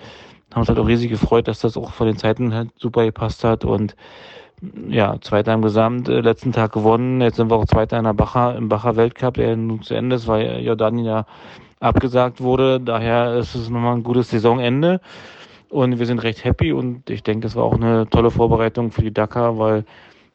haben 0.52 0.62
uns 0.62 0.70
halt 0.70 0.80
auch 0.80 0.88
riesig 0.88 1.10
gefreut, 1.10 1.48
dass 1.48 1.60
das 1.60 1.78
auch 1.78 1.92
von 1.92 2.08
den 2.08 2.18
Zeiten 2.18 2.54
halt 2.54 2.70
super 2.78 3.06
gepasst 3.06 3.44
hat 3.44 3.66
und 3.66 3.96
ja, 4.88 5.20
Zweiter 5.22 5.54
im 5.54 5.62
Gesamt, 5.62 6.08
äh, 6.08 6.22
letzten 6.22 6.52
Tag 6.52 6.72
gewonnen. 6.72 7.22
Jetzt 7.22 7.36
sind 7.38 7.50
wir 7.50 7.56
auch 7.56 7.66
Zweiter 7.66 7.98
in 7.98 8.06
der 8.06 8.14
Bacher, 8.14 8.56
im 8.56 8.70
Bacher 8.70 8.96
Weltcup, 8.96 9.36
der 9.36 9.56
nun 9.56 9.82
zu 9.82 9.94
Ende 9.94 10.16
ist, 10.16 10.28
weil 10.28 10.62
Jordanien 10.62 11.06
ja 11.06 11.26
abgesagt 11.86 12.42
wurde. 12.42 12.80
Daher 12.80 13.36
ist 13.36 13.56
es 13.56 13.70
nochmal 13.70 13.96
ein 13.96 14.04
gutes 14.04 14.30
Saisonende. 14.30 15.00
Und 15.70 16.00
wir 16.00 16.06
sind 16.06 16.20
recht 16.20 16.44
happy 16.44 16.72
und 16.72 17.10
ich 17.10 17.24
denke, 17.24 17.48
es 17.48 17.56
war 17.56 17.64
auch 17.64 17.76
eine 17.76 18.08
tolle 18.10 18.32
Vorbereitung 18.32 18.92
für 18.92 19.02
die 19.02 19.14
Dakar, 19.14 19.58
weil 19.58 19.84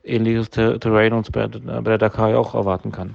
ähnliches 0.05 0.51
Terrain 0.51 1.13
uns 1.13 1.31
bei, 1.31 1.47
bei 1.47 1.81
der 1.81 1.99
Dakar 1.99 2.39
auch 2.39 2.55
erwarten 2.55 2.93
kann. 2.93 3.15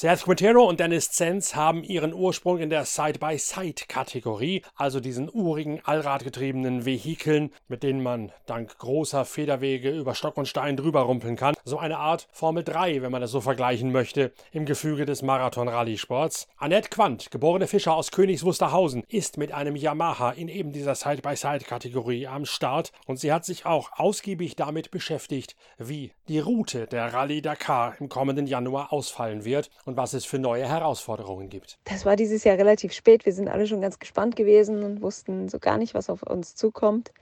Seth 0.00 0.22
Quintero 0.22 0.64
und 0.64 0.80
Dennis 0.80 1.10
Zenz 1.10 1.54
haben 1.54 1.84
ihren 1.84 2.14
Ursprung 2.14 2.56
in 2.56 2.70
der 2.70 2.86
Side-by-Side-Kategorie, 2.86 4.62
also 4.74 4.98
diesen 4.98 5.28
urigen, 5.28 5.82
allradgetriebenen 5.84 6.86
Vehikeln, 6.86 7.52
mit 7.68 7.82
denen 7.82 8.02
man 8.02 8.32
dank 8.46 8.78
großer 8.78 9.26
Federwege 9.26 9.90
über 9.90 10.14
Stock 10.14 10.38
und 10.38 10.48
Stein 10.48 10.78
drüber 10.78 11.02
rumpeln 11.02 11.36
kann. 11.36 11.54
So 11.64 11.78
eine 11.78 11.98
Art 11.98 12.28
Formel 12.32 12.64
3, 12.64 13.02
wenn 13.02 13.12
man 13.12 13.20
das 13.20 13.30
so 13.30 13.42
vergleichen 13.42 13.92
möchte, 13.92 14.32
im 14.52 14.64
Gefüge 14.64 15.04
des 15.04 15.20
Marathon-Rallye-Sports. 15.20 16.48
Annette 16.56 16.88
Quandt, 16.88 17.30
geborene 17.30 17.66
Fischer 17.66 17.94
aus 17.94 18.10
Königs 18.10 18.42
Wusterhausen, 18.42 19.04
ist 19.06 19.36
mit 19.36 19.52
einem 19.52 19.76
Yamaha 19.76 20.30
in 20.30 20.48
eben 20.48 20.72
dieser 20.72 20.94
Side-by-Side-Kategorie 20.94 22.26
am 22.26 22.46
Start 22.46 22.90
und 23.04 23.18
sie 23.18 23.34
hat 23.34 23.44
sich 23.44 23.66
auch 23.66 23.90
ausgiebig 23.98 24.56
damit 24.56 24.90
beschäftigt, 24.90 25.56
wie 25.76 26.12
die 26.26 26.38
Route 26.38 26.86
der 26.86 27.12
Rallye 27.12 27.42
Dakar 27.42 27.96
im 28.00 28.08
kommenden 28.08 28.46
Januar 28.46 28.94
ausfallen 28.94 29.44
wird 29.44 29.68
was 29.96 30.12
es 30.14 30.24
für 30.24 30.38
neue 30.38 30.68
Herausforderungen 30.68 31.48
gibt. 31.48 31.78
Das 31.84 32.04
war 32.04 32.16
dieses 32.16 32.44
Jahr 32.44 32.56
relativ 32.56 32.92
spät. 32.92 33.26
Wir 33.26 33.32
sind 33.32 33.48
alle 33.48 33.66
schon 33.66 33.80
ganz 33.80 33.98
gespannt 33.98 34.36
gewesen 34.36 34.82
und 34.82 35.02
wussten 35.02 35.48
so 35.48 35.58
gar 35.58 35.78
nicht, 35.78 35.94
was 35.94 36.10
auf 36.10 36.22
uns 36.22 36.54
zukommt. 36.54 37.12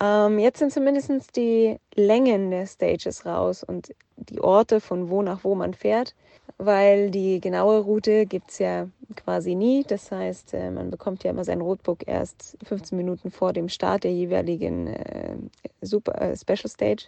Ähm, 0.00 0.38
jetzt 0.38 0.58
sind 0.58 0.72
zumindest 0.72 1.36
die 1.36 1.78
Längen 1.94 2.50
der 2.50 2.66
Stages 2.66 3.26
raus 3.26 3.62
und 3.62 3.94
die 4.16 4.40
Orte, 4.40 4.80
von 4.80 5.10
wo 5.10 5.22
nach 5.22 5.44
wo 5.44 5.54
man 5.54 5.74
fährt, 5.74 6.14
weil 6.58 7.10
die 7.10 7.40
genaue 7.40 7.78
Route 7.80 8.26
gibt 8.26 8.50
es 8.50 8.58
ja 8.58 8.88
quasi 9.16 9.54
nie. 9.54 9.84
Das 9.84 10.10
heißt, 10.10 10.54
äh, 10.54 10.70
man 10.70 10.90
bekommt 10.90 11.24
ja 11.24 11.30
immer 11.30 11.44
sein 11.44 11.60
Roadbook 11.60 12.06
erst 12.06 12.56
15 12.64 12.96
Minuten 12.96 13.30
vor 13.30 13.52
dem 13.52 13.68
Start 13.68 14.04
der 14.04 14.12
jeweiligen 14.12 14.86
äh, 14.86 15.36
Super 15.82 16.20
äh, 16.20 16.36
Special 16.36 16.68
Stage. 16.68 17.06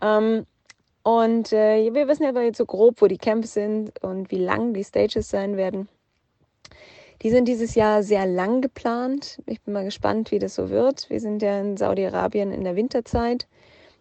Ähm, 0.00 0.46
und 1.02 1.52
äh, 1.52 1.92
wir 1.92 2.08
wissen 2.08 2.26
aber 2.26 2.42
jetzt 2.42 2.58
so 2.58 2.66
grob, 2.66 3.00
wo 3.00 3.06
die 3.06 3.18
Camps 3.18 3.54
sind 3.54 4.02
und 4.02 4.30
wie 4.30 4.38
lang 4.38 4.72
die 4.74 4.84
Stages 4.84 5.28
sein 5.28 5.56
werden. 5.56 5.88
Die 7.22 7.30
sind 7.30 7.46
dieses 7.46 7.74
Jahr 7.74 8.02
sehr 8.02 8.26
lang 8.26 8.60
geplant. 8.62 9.40
Ich 9.46 9.60
bin 9.62 9.74
mal 9.74 9.84
gespannt, 9.84 10.32
wie 10.32 10.40
das 10.40 10.56
so 10.56 10.70
wird. 10.70 11.08
Wir 11.08 11.20
sind 11.20 11.40
ja 11.40 11.60
in 11.60 11.76
Saudi-Arabien 11.76 12.52
in 12.52 12.64
der 12.64 12.74
Winterzeit. 12.74 13.46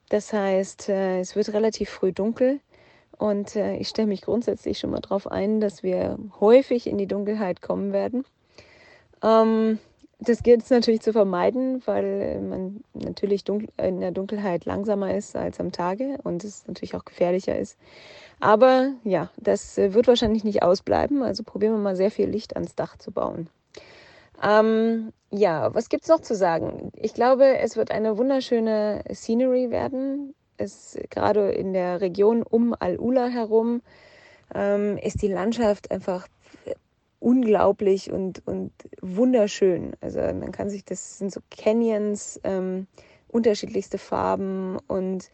Das 0.10 0.34
heißt, 0.34 0.90
äh, 0.90 1.20
es 1.20 1.36
wird 1.36 1.54
relativ 1.54 1.90
früh 1.90 2.12
dunkel. 2.12 2.60
Und 3.18 3.56
äh, 3.56 3.76
ich 3.76 3.90
stelle 3.90 4.08
mich 4.08 4.22
grundsätzlich 4.22 4.80
schon 4.80 4.90
mal 4.90 5.00
darauf 5.00 5.30
ein, 5.30 5.60
dass 5.60 5.84
wir 5.84 6.18
häufig 6.40 6.88
in 6.88 6.98
die 6.98 7.08
Dunkelheit 7.08 7.62
kommen 7.62 7.94
werden. 7.94 8.26
Ähm, 9.24 9.78
das 10.22 10.44
gilt 10.44 10.62
es 10.62 10.70
natürlich 10.70 11.02
zu 11.02 11.14
vermeiden, 11.14 11.82
weil 11.86 12.42
man 12.42 12.84
natürlich 12.94 13.44
in 13.50 14.00
der 14.02 14.12
Dunkelheit 14.12 14.66
langsamer 14.66 15.16
ist 15.16 15.36
als 15.36 15.60
am 15.60 15.72
Tage 15.72 16.20
und 16.24 16.44
es 16.44 16.68
natürlich 16.68 16.96
auch 16.96 17.06
gefährlicher 17.06 17.58
ist. 17.58 17.76
Aber 18.40 18.94
ja, 19.04 19.32
das 19.38 19.78
wird 19.78 20.08
wahrscheinlich 20.08 20.44
nicht 20.44 20.62
ausbleiben. 20.62 21.24
Also 21.24 21.44
probieren 21.44 21.74
wir 21.74 21.80
mal 21.80 21.96
sehr 21.96 22.12
viel 22.12 22.30
Licht 22.30 22.56
ans 22.56 22.76
Dach 22.76 22.98
zu 22.98 23.12
bauen. 23.12 23.50
Ähm, 24.44 25.12
ja, 25.32 25.74
was 25.74 25.90
gibt 25.90 26.04
es 26.04 26.10
noch 26.10 26.22
zu 26.22 26.36
sagen? 26.36 26.92
Ich 26.96 27.16
glaube, 27.16 27.58
es 27.58 27.76
wird 27.76 27.90
eine 27.90 28.18
wunderschöne 28.18 29.04
Scenery 29.12 29.72
werden. 29.72 30.36
Es, 30.58 30.98
gerade 31.10 31.52
in 31.52 31.74
der 31.74 32.00
Region 32.00 32.44
um 32.44 32.76
Al-Ula 32.78 33.28
herum 33.28 33.82
ähm, 34.54 34.98
ist 34.98 35.24
die 35.24 35.30
Landschaft 35.30 35.90
einfach 35.90 36.28
unglaublich 37.22 38.12
und, 38.12 38.46
und 38.46 38.72
wunderschön. 39.02 39.94
Also 40.02 40.20
man 40.20 40.52
kann 40.52 40.70
sich, 40.70 40.84
das 40.84 41.20
sind 41.20 41.32
so 41.32 41.40
Canyons, 41.50 42.42
ähm, 42.44 42.88
unterschiedlichste 43.30 43.98
Farben 43.98 44.78
und 44.88 45.32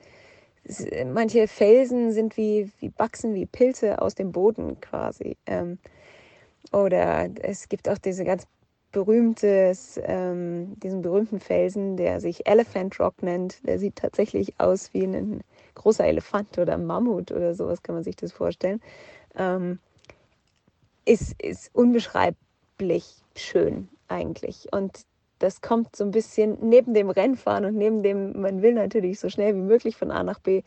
manche 1.13 1.47
Felsen 1.47 2.11
sind 2.11 2.35
wie, 2.37 2.69
wie 2.79 2.91
wachsen 2.97 3.33
wie 3.33 3.45
Pilze 3.45 4.01
aus 4.01 4.15
dem 4.15 4.31
Boden 4.31 4.79
quasi. 4.81 5.37
Ähm, 5.45 5.79
oder 6.73 7.29
es 7.41 7.69
gibt 7.69 7.87
auch 7.87 7.97
diese 7.97 8.25
ganz 8.25 8.45
berühmtes, 8.91 9.99
ähm, 10.03 10.77
diesen 10.81 11.01
berühmten 11.01 11.39
Felsen, 11.39 11.95
der 11.95 12.19
sich 12.19 12.45
Elephant 12.47 12.99
Rock 12.99 13.23
nennt. 13.23 13.65
Der 13.65 13.79
sieht 13.79 13.95
tatsächlich 13.95 14.59
aus 14.59 14.93
wie 14.93 15.03
ein 15.03 15.41
großer 15.75 16.05
Elefant 16.05 16.57
oder 16.57 16.77
Mammut 16.77 17.31
oder 17.31 17.53
sowas 17.53 17.81
kann 17.81 17.95
man 17.95 18.03
sich 18.03 18.17
das 18.17 18.33
vorstellen. 18.33 18.81
Ähm, 19.37 19.79
ist, 21.07 21.41
ist 21.41 21.73
unbeschreiblich 21.73 23.15
schön 23.35 23.87
eigentlich. 24.07 24.67
Und 24.71 25.05
das 25.39 25.61
kommt 25.61 25.95
so 25.95 26.03
ein 26.03 26.11
bisschen 26.11 26.57
neben 26.61 26.93
dem 26.93 27.09
Rennfahren 27.09 27.65
und 27.65 27.75
neben 27.75 28.03
dem, 28.03 28.41
man 28.41 28.61
will 28.61 28.73
natürlich 28.73 29.19
so 29.19 29.29
schnell 29.29 29.55
wie 29.55 29.61
möglich 29.61 29.95
von 29.95 30.11
A 30.11 30.23
nach 30.23 30.39
B, 30.39 30.63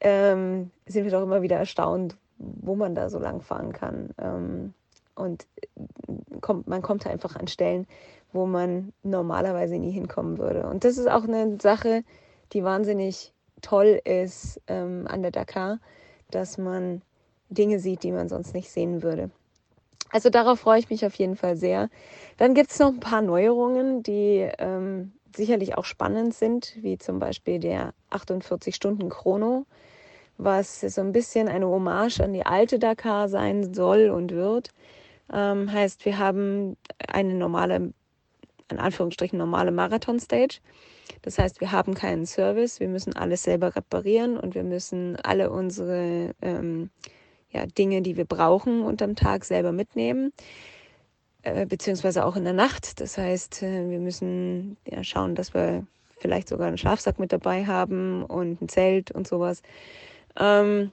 ähm, 0.00 0.70
sind 0.86 1.04
wir 1.04 1.10
doch 1.10 1.22
immer 1.22 1.42
wieder 1.42 1.56
erstaunt, 1.56 2.16
wo 2.38 2.74
man 2.74 2.94
da 2.94 3.10
so 3.10 3.18
lang 3.18 3.42
fahren 3.42 3.72
kann. 3.72 4.10
Ähm, 4.18 4.74
und 5.14 5.46
kommt, 6.40 6.66
man 6.66 6.80
kommt 6.80 7.06
einfach 7.06 7.36
an 7.36 7.46
Stellen, 7.46 7.86
wo 8.32 8.46
man 8.46 8.92
normalerweise 9.02 9.78
nie 9.78 9.90
hinkommen 9.90 10.38
würde. 10.38 10.66
Und 10.66 10.84
das 10.84 10.96
ist 10.96 11.10
auch 11.10 11.24
eine 11.24 11.58
Sache, 11.60 12.02
die 12.52 12.64
wahnsinnig 12.64 13.32
toll 13.60 14.00
ist 14.04 14.60
ähm, 14.66 15.06
an 15.06 15.22
der 15.22 15.30
Dakar, 15.30 15.78
dass 16.30 16.56
man 16.56 17.02
Dinge 17.50 17.78
sieht, 17.78 18.02
die 18.02 18.12
man 18.12 18.28
sonst 18.28 18.54
nicht 18.54 18.70
sehen 18.70 19.02
würde. 19.02 19.30
Also 20.12 20.28
darauf 20.28 20.60
freue 20.60 20.80
ich 20.80 20.90
mich 20.90 21.06
auf 21.06 21.14
jeden 21.14 21.36
Fall 21.36 21.56
sehr. 21.56 21.88
Dann 22.36 22.54
gibt 22.54 22.70
es 22.70 22.78
noch 22.78 22.88
ein 22.88 23.00
paar 23.00 23.22
Neuerungen, 23.22 24.02
die 24.02 24.48
ähm, 24.58 25.12
sicherlich 25.36 25.78
auch 25.78 25.84
spannend 25.84 26.34
sind, 26.34 26.76
wie 26.80 26.98
zum 26.98 27.18
Beispiel 27.18 27.60
der 27.60 27.94
48-Stunden-Chrono, 28.10 29.66
was 30.36 30.80
so 30.80 31.00
ein 31.00 31.12
bisschen 31.12 31.48
eine 31.48 31.68
Hommage 31.68 32.20
an 32.20 32.32
die 32.32 32.44
alte 32.44 32.78
Dakar 32.78 33.28
sein 33.28 33.72
soll 33.72 34.10
und 34.10 34.32
wird. 34.32 34.70
Ähm, 35.32 35.70
heißt, 35.70 36.04
wir 36.04 36.18
haben 36.18 36.76
eine 37.06 37.34
normale, 37.34 37.92
in 38.68 38.78
Anführungsstrichen 38.78 39.38
normale 39.38 39.70
Marathon-Stage. 39.70 40.58
Das 41.22 41.38
heißt, 41.38 41.60
wir 41.60 41.70
haben 41.70 41.94
keinen 41.94 42.26
Service, 42.26 42.80
wir 42.80 42.88
müssen 42.88 43.14
alles 43.14 43.42
selber 43.42 43.76
reparieren 43.76 44.36
und 44.36 44.54
wir 44.54 44.64
müssen 44.64 45.16
alle 45.22 45.50
unsere 45.50 46.34
ähm, 46.40 46.90
ja, 47.52 47.66
Dinge, 47.66 48.02
die 48.02 48.16
wir 48.16 48.24
brauchen 48.24 48.82
unterm 48.82 49.16
Tag 49.16 49.44
selber 49.44 49.72
mitnehmen, 49.72 50.32
äh, 51.42 51.66
beziehungsweise 51.66 52.24
auch 52.24 52.36
in 52.36 52.44
der 52.44 52.52
Nacht. 52.52 53.00
Das 53.00 53.18
heißt, 53.18 53.62
äh, 53.62 53.90
wir 53.90 53.98
müssen 53.98 54.76
ja, 54.86 55.02
schauen, 55.02 55.34
dass 55.34 55.54
wir 55.54 55.86
vielleicht 56.18 56.48
sogar 56.48 56.68
einen 56.68 56.78
Schlafsack 56.78 57.18
mit 57.18 57.32
dabei 57.32 57.66
haben 57.66 58.24
und 58.24 58.60
ein 58.62 58.68
Zelt 58.68 59.10
und 59.10 59.26
sowas. 59.26 59.62
Ähm, 60.38 60.92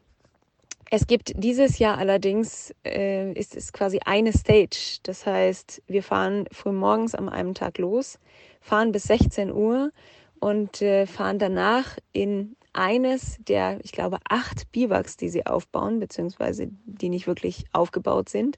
es 0.89 1.06
gibt 1.06 1.34
dieses 1.36 1.80
Jahr 1.80 1.98
allerdings, 1.98 2.74
äh, 2.86 3.34
ist 3.34 3.56
es 3.56 3.74
quasi 3.74 4.00
eine 4.06 4.32
Stage. 4.32 5.00
Das 5.04 5.26
heißt, 5.26 5.82
wir 5.88 6.02
fahren 6.02 6.46
früh 6.52 6.72
morgens 6.72 7.13
am 7.13 7.28
einem 7.28 7.54
Tag 7.54 7.78
los, 7.78 8.20
fahren 8.62 8.93
bis 8.93 9.04
16 9.04 9.52
Uhr 9.52 9.91
und 10.39 10.82
äh, 10.82 11.06
fahren 11.06 11.39
danach 11.39 11.98
in 12.13 12.56
eines 12.78 13.38
der, 13.40 13.80
ich 13.84 13.92
glaube, 13.92 14.20
acht 14.30 14.72
Biwaks, 14.72 15.18
die 15.18 15.30
sie 15.30 15.46
aufbauen, 15.46 16.00
beziehungsweise 16.00 16.70
die 16.86 17.10
nicht 17.10 17.26
wirklich 17.26 17.66
aufgebaut 17.74 18.30
sind. 18.30 18.58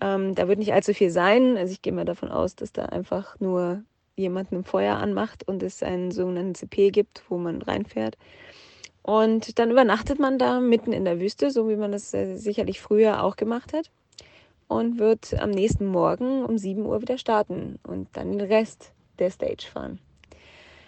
Ähm, 0.00 0.34
da 0.34 0.46
wird 0.46 0.58
nicht 0.58 0.74
allzu 0.74 0.92
viel 0.92 1.10
sein. 1.10 1.56
Also 1.56 1.72
ich 1.72 1.80
gehe 1.80 1.92
mal 1.92 2.04
davon 2.04 2.30
aus, 2.30 2.54
dass 2.54 2.72
da 2.72 2.84
einfach 2.86 3.40
nur 3.40 3.82
jemand 4.14 4.52
ein 4.52 4.64
Feuer 4.64 4.96
anmacht 4.96 5.48
und 5.48 5.62
es 5.62 5.82
einen 5.82 6.10
sogenannten 6.10 6.54
CP 6.54 6.90
gibt, 6.90 7.22
wo 7.28 7.38
man 7.38 7.62
reinfährt. 7.62 8.18
Und 9.02 9.58
dann 9.58 9.70
übernachtet 9.70 10.18
man 10.18 10.38
da 10.38 10.60
mitten 10.60 10.92
in 10.92 11.04
der 11.04 11.20
Wüste, 11.20 11.50
so 11.50 11.68
wie 11.68 11.76
man 11.76 11.92
das 11.92 12.12
äh, 12.12 12.36
sicherlich 12.36 12.80
früher 12.80 13.22
auch 13.22 13.36
gemacht 13.36 13.72
hat. 13.72 13.90
Und 14.68 14.98
wird 14.98 15.32
am 15.40 15.50
nächsten 15.50 15.86
Morgen 15.86 16.44
um 16.44 16.58
7 16.58 16.84
Uhr 16.84 17.00
wieder 17.00 17.16
starten 17.16 17.78
und 17.84 18.08
dann 18.14 18.32
den 18.32 18.40
Rest 18.40 18.92
der 19.18 19.30
Stage 19.30 19.66
fahren. 19.72 20.00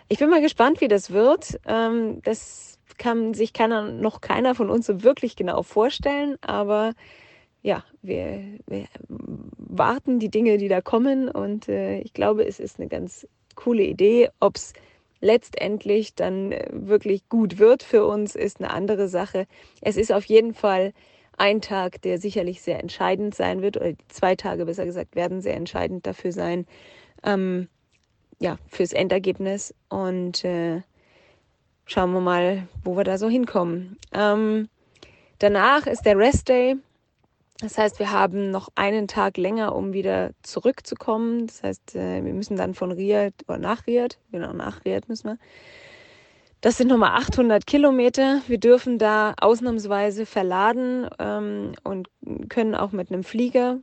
Ich 0.08 0.18
bin 0.18 0.30
mal 0.30 0.40
gespannt, 0.40 0.80
wie 0.80 0.88
das 0.88 1.10
wird. 1.10 1.60
Ähm, 1.66 2.22
das 2.22 2.78
kann 2.96 3.34
sich 3.34 3.52
keiner, 3.52 3.90
noch 3.90 4.20
keiner 4.20 4.54
von 4.54 4.70
uns 4.70 4.86
so 4.86 5.02
wirklich 5.02 5.36
genau 5.36 5.62
vorstellen, 5.62 6.36
aber 6.40 6.94
ja, 7.62 7.84
wir, 8.02 8.42
wir 8.66 8.86
warten 9.08 10.18
die 10.18 10.30
Dinge, 10.30 10.58
die 10.58 10.68
da 10.68 10.80
kommen 10.80 11.28
und 11.28 11.68
äh, 11.68 12.00
ich 12.00 12.12
glaube, 12.12 12.46
es 12.46 12.58
ist 12.58 12.78
eine 12.78 12.88
ganz 12.88 13.26
coole 13.54 13.82
Idee. 13.82 14.30
Ob 14.40 14.56
es 14.56 14.72
letztendlich 15.20 16.14
dann 16.14 16.52
äh, 16.52 16.68
wirklich 16.72 17.28
gut 17.28 17.58
wird 17.58 17.82
für 17.82 18.06
uns, 18.06 18.34
ist 18.34 18.60
eine 18.60 18.70
andere 18.70 19.08
Sache. 19.08 19.46
Es 19.82 19.96
ist 19.96 20.12
auf 20.12 20.24
jeden 20.24 20.54
Fall 20.54 20.92
ein 21.36 21.60
Tag, 21.60 22.00
der 22.02 22.18
sicherlich 22.18 22.62
sehr 22.62 22.80
entscheidend 22.80 23.34
sein 23.34 23.60
wird, 23.62 23.76
oder 23.76 23.92
zwei 24.08 24.34
Tage 24.36 24.64
besser 24.66 24.86
gesagt 24.86 25.14
werden 25.16 25.40
sehr 25.40 25.56
entscheidend 25.56 26.06
dafür 26.06 26.32
sein, 26.32 26.66
ähm, 27.24 27.68
ja, 28.38 28.58
fürs 28.68 28.92
Endergebnis 28.92 29.74
und 29.88 30.44
äh, 30.44 30.82
schauen 31.86 32.12
wir 32.12 32.20
mal, 32.20 32.68
wo 32.84 32.96
wir 32.96 33.04
da 33.04 33.18
so 33.18 33.28
hinkommen. 33.28 33.98
Ähm, 34.12 34.68
Danach 35.38 35.86
ist 35.86 36.02
der 36.02 36.18
Rest 36.18 36.48
Day. 36.48 36.76
Das 37.60 37.78
heißt, 37.78 37.98
wir 37.98 38.10
haben 38.10 38.50
noch 38.50 38.68
einen 38.74 39.06
Tag 39.06 39.36
länger, 39.36 39.74
um 39.74 39.92
wieder 39.92 40.30
zurückzukommen. 40.42 41.46
Das 41.46 41.62
heißt, 41.62 41.94
äh, 41.96 42.24
wir 42.24 42.32
müssen 42.32 42.56
dann 42.56 42.74
von 42.74 42.90
Riyadh 42.90 43.44
oder 43.46 43.58
nach 43.58 43.86
Riyadh, 43.86 44.18
genau 44.32 44.52
nach 44.52 44.84
Riyadh 44.84 45.08
müssen 45.08 45.28
wir. 45.28 45.38
Das 46.60 46.76
sind 46.76 46.88
nochmal 46.88 47.12
800 47.12 47.66
Kilometer. 47.66 48.42
Wir 48.48 48.58
dürfen 48.58 48.98
da 48.98 49.34
ausnahmsweise 49.40 50.26
verladen 50.26 51.08
ähm, 51.20 51.72
und 51.84 52.08
können 52.48 52.74
auch 52.74 52.90
mit 52.90 53.12
einem 53.12 53.22
Flieger 53.22 53.78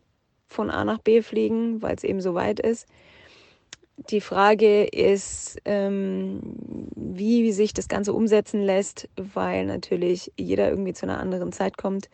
von 0.47 0.69
A 0.69 0.83
nach 0.83 0.99
B 0.99 1.21
fliegen, 1.21 1.81
weil 1.81 1.95
es 1.95 2.03
eben 2.03 2.19
so 2.19 2.33
weit 2.33 2.59
ist. 2.59 2.85
Die 3.97 4.19
Frage 4.19 4.83
ist, 4.83 5.57
ähm, 5.63 6.41
wie 6.95 7.51
sich 7.53 7.73
das 7.73 7.87
Ganze 7.87 8.13
umsetzen 8.13 8.61
lässt, 8.61 9.07
weil 9.15 9.65
natürlich 9.65 10.33
jeder 10.37 10.69
irgendwie 10.69 10.93
zu 10.93 11.05
einer 11.05 11.19
anderen 11.19 11.53
Zeit 11.53 11.77
kommt. 11.77 12.09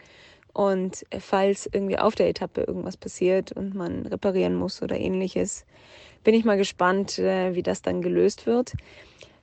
Und 0.53 1.05
falls 1.19 1.67
irgendwie 1.71 1.97
auf 1.97 2.13
der 2.13 2.29
Etappe 2.29 2.61
irgendwas 2.61 2.97
passiert 2.97 3.51
und 3.51 3.73
man 3.73 4.05
reparieren 4.05 4.55
muss 4.55 4.83
oder 4.83 4.97
ähnliches, 4.97 5.65
bin 6.23 6.35
ich 6.35 6.45
mal 6.45 6.57
gespannt, 6.57 7.17
äh, 7.17 7.55
wie 7.55 7.63
das 7.63 7.81
dann 7.81 8.01
gelöst 8.01 8.45
wird. 8.45 8.73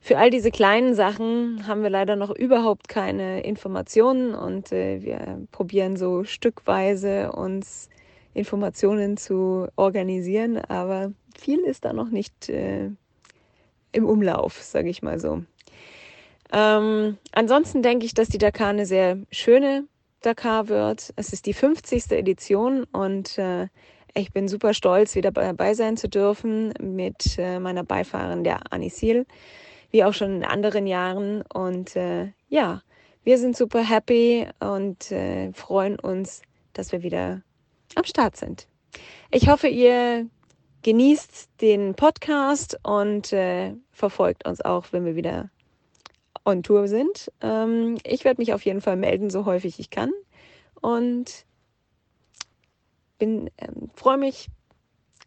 Für 0.01 0.19
all 0.19 0.31
diese 0.31 0.53
kleinen 0.53 0.95
Sachen 0.95 1.67
haben 1.67 1.83
wir 1.83 1.91
leider 1.91 2.15
noch 2.15 2.31
überhaupt 2.31 2.89
keine 2.89 3.43
Informationen 3.43 4.35
und 4.35 4.71
äh, 4.71 5.03
wir 5.03 5.41
probieren 5.51 5.97
so 5.97 6.23
stückweise 6.23 7.33
uns 7.33 7.89
Informationen 8.33 9.17
zu 9.17 9.67
organisieren, 9.75 10.59
aber 10.59 11.13
viel 11.41 11.61
ist 11.61 11.85
da 11.85 11.93
noch 11.93 12.11
nicht 12.11 12.49
äh, 12.49 12.91
im 13.93 14.05
Umlauf, 14.05 14.63
sage 14.63 14.89
ich 14.89 15.03
mal 15.03 15.19
so. 15.19 15.43
Ähm, 16.53 17.19
ansonsten 17.33 17.83
denke 17.83 18.07
ich, 18.07 18.15
dass 18.15 18.29
die 18.29 18.39
Dakar 18.39 18.69
eine 18.69 18.87
sehr 18.87 19.19
schöne 19.31 19.85
Dakar 20.23 20.69
wird. 20.69 21.13
Es 21.17 21.33
ist 21.33 21.47
die 21.47 21.53
50. 21.53 22.11
Edition 22.13 22.85
und 22.85 23.39
äh, 23.39 23.69
ich 24.15 24.33
bin 24.33 24.49
super 24.49 24.75
stolz, 24.75 25.15
wieder 25.15 25.31
dabei 25.31 25.75
sein 25.75 25.97
zu 25.97 26.09
dürfen 26.09 26.73
mit 26.81 27.39
äh, 27.39 27.61
meiner 27.61 27.85
Beifahrerin, 27.85 28.45
der 28.45 28.73
Anisil, 28.73 29.27
wie 29.91 30.05
auch 30.05 30.15
schon 30.15 30.37
in 30.37 30.45
anderen 30.45 30.87
Jahren. 30.87 31.43
Und 31.43 31.95
äh, 31.97 32.33
ja, 32.49 32.83
wir 33.25 33.39
sind 33.39 33.57
super 33.57 33.83
happy 33.83 34.49
und 34.61 35.13
äh, 35.13 35.53
freuen 35.53 35.99
uns, 35.99 36.43
dass 36.73 36.93
wir 36.93 37.03
wieder 37.03 37.43
am 37.95 38.05
Start 38.05 38.37
sind. 38.37 38.67
Ich 39.31 39.49
hoffe, 39.49 39.69
ihr 39.69 40.27
genießt 40.89 41.61
den 41.61 41.95
Podcast 41.95 42.81
und 42.83 43.31
äh, 43.35 43.75
verfolgt 43.93 44.49
uns 44.49 44.63
auch, 44.63 44.87
wenn 44.91 45.05
wir 45.05 45.17
wieder 45.17 45.51
on 46.47 46.63
Tour 46.63 46.89
sind. 46.89 47.31
Ähm, 47.43 47.99
ich 48.05 48.25
werde 48.25 48.41
mich 48.41 48.55
auf 48.55 48.65
jeden 48.65 48.81
Fall 48.81 48.97
melden, 48.97 49.29
so 49.29 49.45
häufig 49.45 49.79
ich 49.81 49.91
kann. 49.91 50.11
Und 50.81 51.45
bin 53.19 53.51
ähm, 53.59 53.91
freue 53.93 54.17
mich 54.17 54.49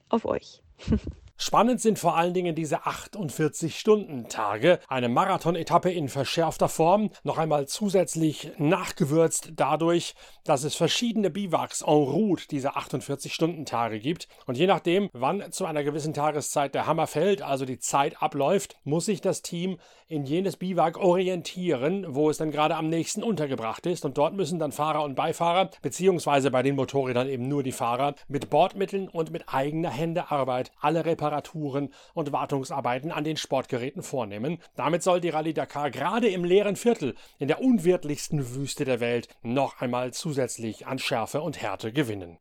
auf 0.10 0.26
euch. 0.26 0.64
Spannend 1.44 1.82
sind 1.82 1.98
vor 1.98 2.16
allen 2.16 2.36
Dingen 2.36 2.54
diese 2.54 2.84
48-Stunden-Tage. 2.84 4.78
Eine 4.88 5.10
Marathon-Etappe 5.10 5.90
in 5.92 6.08
verschärfter 6.08 6.70
Form, 6.70 7.10
noch 7.24 7.40
einmal 7.40 7.68
zusätzlich 7.68 8.52
nachgewürzt 8.60 9.54
dadurch, 9.56 10.14
dass 10.44 10.64
es 10.64 10.76
verschiedene 10.76 11.32
Biwaks 11.32 11.82
en 11.82 11.96
route 11.96 12.48
diese 12.48 12.76
48-Stunden-Tage 12.78 14.00
gibt. 14.00 14.28
Und 14.46 14.56
je 14.56 14.68
nachdem, 14.68 15.10
wann 15.14 15.52
zu 15.52 15.66
einer 15.66 15.84
gewissen 15.84 16.14
Tageszeit 16.14 16.76
der 16.76 16.86
Hammer 16.86 17.08
fällt, 17.08 17.42
also 17.42 17.66
die 17.66 17.80
Zeit 17.80 18.22
abläuft, 18.22 18.76
muss 18.84 19.06
sich 19.06 19.20
das 19.20 19.42
Team 19.42 19.80
in 20.08 20.26
jenes 20.26 20.58
Biwak 20.58 21.00
orientieren, 21.00 22.06
wo 22.10 22.30
es 22.30 22.38
dann 22.38 22.52
gerade 22.52 22.76
am 22.76 22.88
nächsten 22.88 23.24
untergebracht 23.24 23.88
ist. 23.88 24.06
Und 24.06 24.20
dort 24.20 24.36
müssen 24.36 24.60
dann 24.60 24.74
Fahrer 24.74 25.04
und 25.04 25.16
Beifahrer, 25.16 25.72
beziehungsweise 25.82 26.52
bei 26.52 26.62
den 26.62 26.76
Motorrädern 26.76 27.28
eben 27.28 27.48
nur 27.48 27.64
die 27.64 27.72
Fahrer, 27.72 28.14
mit 28.28 28.52
Bordmitteln 28.52 29.08
und 29.10 29.32
mit 29.32 29.52
eigener 29.52 29.90
Händearbeit 29.90 30.72
alle 30.80 31.04
Reparaturen 31.04 31.31
Reparaturen 31.32 31.94
und 32.14 32.32
Wartungsarbeiten 32.32 33.12
an 33.12 33.24
den 33.24 33.38
Sportgeräten 33.38 34.04
vornehmen. 34.04 34.60
Damit 34.76 35.02
soll 35.02 35.22
die 35.22 35.30
Rallye 35.30 35.54
Dakar 35.54 35.90
gerade 35.90 36.28
im 36.28 36.44
leeren 36.44 36.76
Viertel 36.76 37.16
in 37.40 37.48
der 37.48 37.62
unwirtlichsten 37.62 38.56
Wüste 38.56 38.86
der 38.86 39.00
Welt 39.00 39.30
noch 39.42 39.80
einmal 39.80 40.14
zusätzlich 40.14 40.86
an 40.88 41.00
Schärfe 41.00 41.42
und 41.42 41.62
Härte 41.62 41.94
gewinnen. 41.94 42.38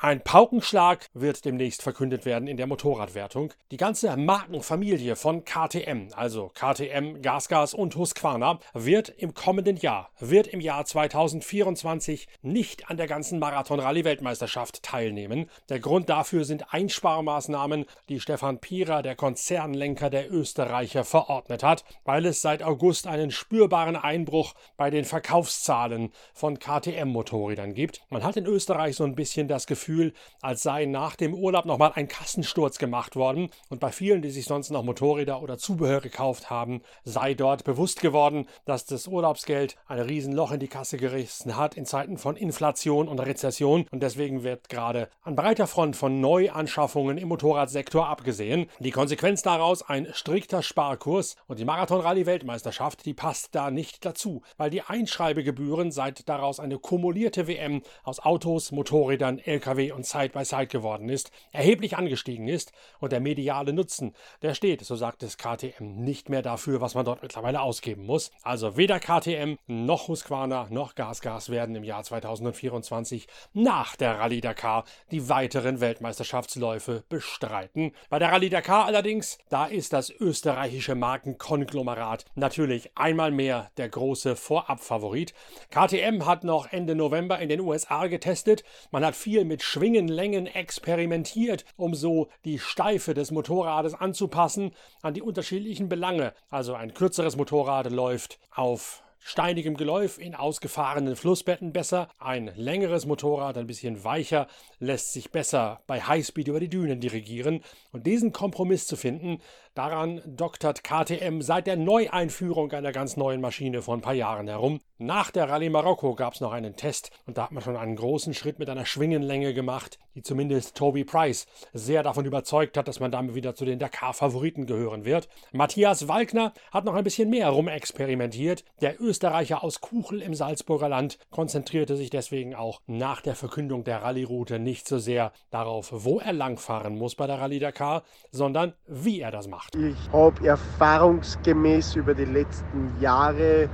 Ein 0.00 0.22
Paukenschlag 0.22 1.08
wird 1.12 1.44
demnächst 1.44 1.82
verkündet 1.82 2.24
werden 2.24 2.46
in 2.46 2.56
der 2.56 2.68
Motorradwertung. 2.68 3.52
Die 3.72 3.76
ganze 3.76 4.16
Markenfamilie 4.16 5.16
von 5.16 5.44
KTM, 5.44 6.10
also 6.14 6.52
KTM, 6.54 7.20
GasGas 7.20 7.74
und 7.74 7.96
Husqvarna, 7.96 8.60
wird 8.74 9.08
im 9.08 9.34
kommenden 9.34 9.76
Jahr, 9.76 10.12
wird 10.20 10.46
im 10.46 10.60
Jahr 10.60 10.84
2024 10.84 12.28
nicht 12.42 12.88
an 12.88 12.96
der 12.96 13.08
ganzen 13.08 13.40
Marathon-Rallye-Weltmeisterschaft 13.40 14.84
teilnehmen. 14.84 15.50
Der 15.68 15.80
Grund 15.80 16.08
dafür 16.08 16.44
sind 16.44 16.72
Einsparmaßnahmen, 16.72 17.84
die 18.08 18.20
Stefan 18.20 18.60
Pierer, 18.60 19.02
der 19.02 19.16
Konzernlenker 19.16 20.10
der 20.10 20.32
Österreicher, 20.32 21.02
verordnet 21.02 21.64
hat, 21.64 21.84
weil 22.04 22.24
es 22.24 22.40
seit 22.40 22.62
August 22.62 23.08
einen 23.08 23.32
spürbaren 23.32 23.96
Einbruch 23.96 24.54
bei 24.76 24.90
den 24.90 25.04
Verkaufszahlen 25.04 26.12
von 26.34 26.60
KTM-Motorrädern 26.60 27.74
gibt. 27.74 28.02
Man 28.10 28.22
hat 28.22 28.36
in 28.36 28.46
Österreich 28.46 28.94
so 28.94 29.02
ein 29.02 29.16
bisschen 29.16 29.48
das 29.48 29.66
Gefühl, 29.66 29.87
Gefühl, 29.88 30.12
als 30.42 30.62
sei 30.62 30.84
nach 30.84 31.16
dem 31.16 31.32
Urlaub 31.32 31.64
nochmal 31.64 31.92
ein 31.94 32.08
Kassensturz 32.08 32.78
gemacht 32.78 33.16
worden. 33.16 33.48
Und 33.70 33.80
bei 33.80 33.90
vielen, 33.90 34.20
die 34.20 34.30
sich 34.30 34.44
sonst 34.44 34.70
noch 34.70 34.82
Motorräder 34.82 35.40
oder 35.40 35.56
Zubehör 35.56 36.02
gekauft 36.02 36.50
haben, 36.50 36.82
sei 37.04 37.32
dort 37.32 37.64
bewusst 37.64 38.02
geworden, 38.02 38.46
dass 38.66 38.84
das 38.84 39.06
Urlaubsgeld 39.06 39.76
ein 39.86 40.00
Riesenloch 40.00 40.52
in 40.52 40.60
die 40.60 40.68
Kasse 40.68 40.98
gerissen 40.98 41.56
hat 41.56 41.74
in 41.74 41.86
Zeiten 41.86 42.18
von 42.18 42.36
Inflation 42.36 43.08
und 43.08 43.18
Rezession. 43.18 43.86
Und 43.90 44.02
deswegen 44.02 44.42
wird 44.42 44.68
gerade 44.68 45.08
an 45.22 45.36
breiter 45.36 45.66
Front 45.66 45.96
von 45.96 46.20
Neuanschaffungen 46.20 47.16
im 47.16 47.28
Motorradsektor 47.28 48.06
abgesehen. 48.06 48.66
Die 48.80 48.90
Konsequenz 48.90 49.40
daraus 49.40 49.80
ein 49.80 50.08
strikter 50.12 50.62
Sparkurs. 50.62 51.36
Und 51.46 51.58
die 51.58 51.64
Marathon-Rallye-Weltmeisterschaft, 51.64 53.06
die 53.06 53.14
passt 53.14 53.54
da 53.54 53.70
nicht 53.70 54.04
dazu, 54.04 54.42
weil 54.58 54.68
die 54.68 54.82
Einschreibegebühren 54.82 55.92
seit 55.92 56.28
daraus 56.28 56.60
eine 56.60 56.78
kumulierte 56.78 57.46
WM 57.46 57.80
aus 58.02 58.20
Autos, 58.20 58.70
Motorrädern, 58.70 59.38
LKW 59.38 59.77
und 59.78 60.06
Side-by-Side 60.06 60.66
geworden 60.66 61.08
ist, 61.08 61.30
erheblich 61.52 61.96
angestiegen 61.96 62.48
ist 62.48 62.72
und 63.00 63.12
der 63.12 63.20
mediale 63.20 63.72
Nutzen, 63.72 64.14
der 64.42 64.54
steht, 64.54 64.84
so 64.84 64.96
sagt 64.96 65.22
es 65.22 65.38
KTM, 65.38 66.04
nicht 66.04 66.28
mehr 66.28 66.42
dafür, 66.42 66.80
was 66.80 66.94
man 66.94 67.04
dort 67.04 67.22
mittlerweile 67.22 67.60
ausgeben 67.60 68.04
muss. 68.04 68.30
Also 68.42 68.76
weder 68.76 69.00
KTM 69.00 69.56
noch 69.66 70.08
Husqvarna 70.08 70.68
noch 70.70 70.94
GasGas 70.94 71.50
werden 71.50 71.74
im 71.76 71.84
Jahr 71.84 72.02
2024 72.02 73.26
nach 73.52 73.96
der 73.96 74.18
Rallye 74.18 74.40
Dakar 74.40 74.84
die 75.10 75.28
weiteren 75.28 75.80
Weltmeisterschaftsläufe 75.80 77.04
bestreiten. 77.08 77.92
Bei 78.10 78.18
der 78.18 78.32
Rallye 78.32 78.50
Dakar 78.50 78.86
allerdings, 78.86 79.38
da 79.48 79.66
ist 79.66 79.92
das 79.92 80.10
österreichische 80.10 80.94
Markenkonglomerat 80.94 82.24
natürlich 82.34 82.90
einmal 82.96 83.30
mehr 83.30 83.70
der 83.76 83.88
große 83.88 84.36
Vorabfavorit. 84.36 85.34
KTM 85.70 86.26
hat 86.26 86.44
noch 86.44 86.72
Ende 86.72 86.94
November 86.94 87.38
in 87.38 87.48
den 87.48 87.60
USA 87.60 88.06
getestet. 88.06 88.64
Man 88.90 89.04
hat 89.04 89.16
viel 89.16 89.44
mit 89.44 89.62
Schwingenlängen 89.70 90.46
experimentiert, 90.46 91.66
um 91.76 91.94
so 91.94 92.28
die 92.46 92.58
Steife 92.58 93.12
des 93.12 93.30
Motorrades 93.30 93.92
anzupassen 93.92 94.70
an 95.02 95.12
die 95.12 95.20
unterschiedlichen 95.20 95.90
Belange. 95.90 96.32
Also 96.48 96.72
ein 96.72 96.94
kürzeres 96.94 97.36
Motorrad 97.36 97.90
läuft 97.90 98.38
auf 98.50 99.02
steinigem 99.18 99.76
Geläuf 99.76 100.18
in 100.18 100.34
ausgefahrenen 100.34 101.16
Flussbetten 101.16 101.74
besser. 101.74 102.08
Ein 102.18 102.50
längeres 102.56 103.04
Motorrad, 103.04 103.58
ein 103.58 103.66
bisschen 103.66 104.04
weicher, 104.04 104.46
lässt 104.78 105.12
sich 105.12 105.30
besser 105.32 105.82
bei 105.86 106.00
Highspeed 106.00 106.48
über 106.48 106.60
die 106.60 106.70
Dünen 106.70 107.00
dirigieren. 107.00 107.62
Und 107.92 108.06
diesen 108.06 108.32
Kompromiss 108.32 108.86
zu 108.86 108.96
finden, 108.96 109.42
daran 109.78 110.20
doktert 110.26 110.82
KTM 110.82 111.40
seit 111.40 111.68
der 111.68 111.76
Neueinführung 111.76 112.72
einer 112.72 112.90
ganz 112.90 113.16
neuen 113.16 113.40
Maschine 113.40 113.80
vor 113.80 113.94
ein 113.94 114.00
paar 114.00 114.12
Jahren 114.12 114.48
herum. 114.48 114.80
Nach 115.00 115.30
der 115.30 115.48
Rallye 115.48 115.70
Marokko 115.70 116.16
gab 116.16 116.34
es 116.34 116.40
noch 116.40 116.50
einen 116.50 116.74
Test 116.74 117.12
und 117.26 117.38
da 117.38 117.44
hat 117.44 117.52
man 117.52 117.62
schon 117.62 117.76
einen 117.76 117.94
großen 117.94 118.34
Schritt 118.34 118.58
mit 118.58 118.68
einer 118.68 118.84
Schwingenlänge 118.84 119.54
gemacht, 119.54 120.00
die 120.16 120.22
zumindest 120.22 120.76
Toby 120.76 121.04
Price 121.04 121.46
sehr 121.72 122.02
davon 122.02 122.24
überzeugt 122.24 122.76
hat, 122.76 122.88
dass 122.88 122.98
man 122.98 123.12
damit 123.12 123.36
wieder 123.36 123.54
zu 123.54 123.64
den 123.64 123.78
Dakar-Favoriten 123.78 124.66
gehören 124.66 125.04
wird. 125.04 125.28
Matthias 125.52 126.08
Walkner 126.08 126.52
hat 126.72 126.84
noch 126.84 126.94
ein 126.94 127.04
bisschen 127.04 127.30
mehr 127.30 127.48
rumexperimentiert. 127.50 128.64
Der 128.80 129.00
Österreicher 129.00 129.62
aus 129.62 129.80
Kuchel 129.80 130.20
im 130.20 130.34
Salzburger 130.34 130.88
Land 130.88 131.18
konzentrierte 131.30 131.96
sich 131.96 132.10
deswegen 132.10 132.56
auch 132.56 132.80
nach 132.88 133.20
der 133.20 133.36
Verkündung 133.36 133.84
der 133.84 134.02
Rallye-Route 134.02 134.58
nicht 134.58 134.88
so 134.88 134.98
sehr 134.98 135.30
darauf, 135.52 135.90
wo 135.92 136.18
er 136.18 136.32
langfahren 136.32 136.98
muss 136.98 137.14
bei 137.14 137.28
der 137.28 137.38
Rallye 137.38 137.60
Dakar, 137.60 138.02
sondern 138.32 138.74
wie 138.88 139.20
er 139.20 139.30
das 139.30 139.46
macht. 139.46 139.67
Ich 139.76 140.08
habe 140.10 140.46
erfahrungsgemäß 140.46 141.96
über 141.96 142.14
die 142.14 142.24
letzten 142.24 142.98
Jahre 143.00 143.68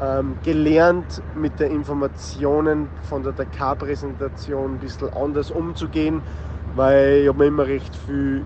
ähm, 0.00 0.36
gelernt, 0.44 1.20
mit 1.34 1.58
den 1.58 1.72
Informationen 1.72 2.88
von 3.02 3.24
der 3.24 3.32
Dakar-Präsentation 3.32 4.74
ein 4.74 4.78
bisschen 4.78 5.08
anders 5.12 5.50
umzugehen, 5.50 6.22
weil 6.76 7.22
ich 7.22 7.28
habe 7.28 7.38
mir 7.38 7.46
immer 7.46 7.66
recht 7.66 7.96
viel 7.96 8.44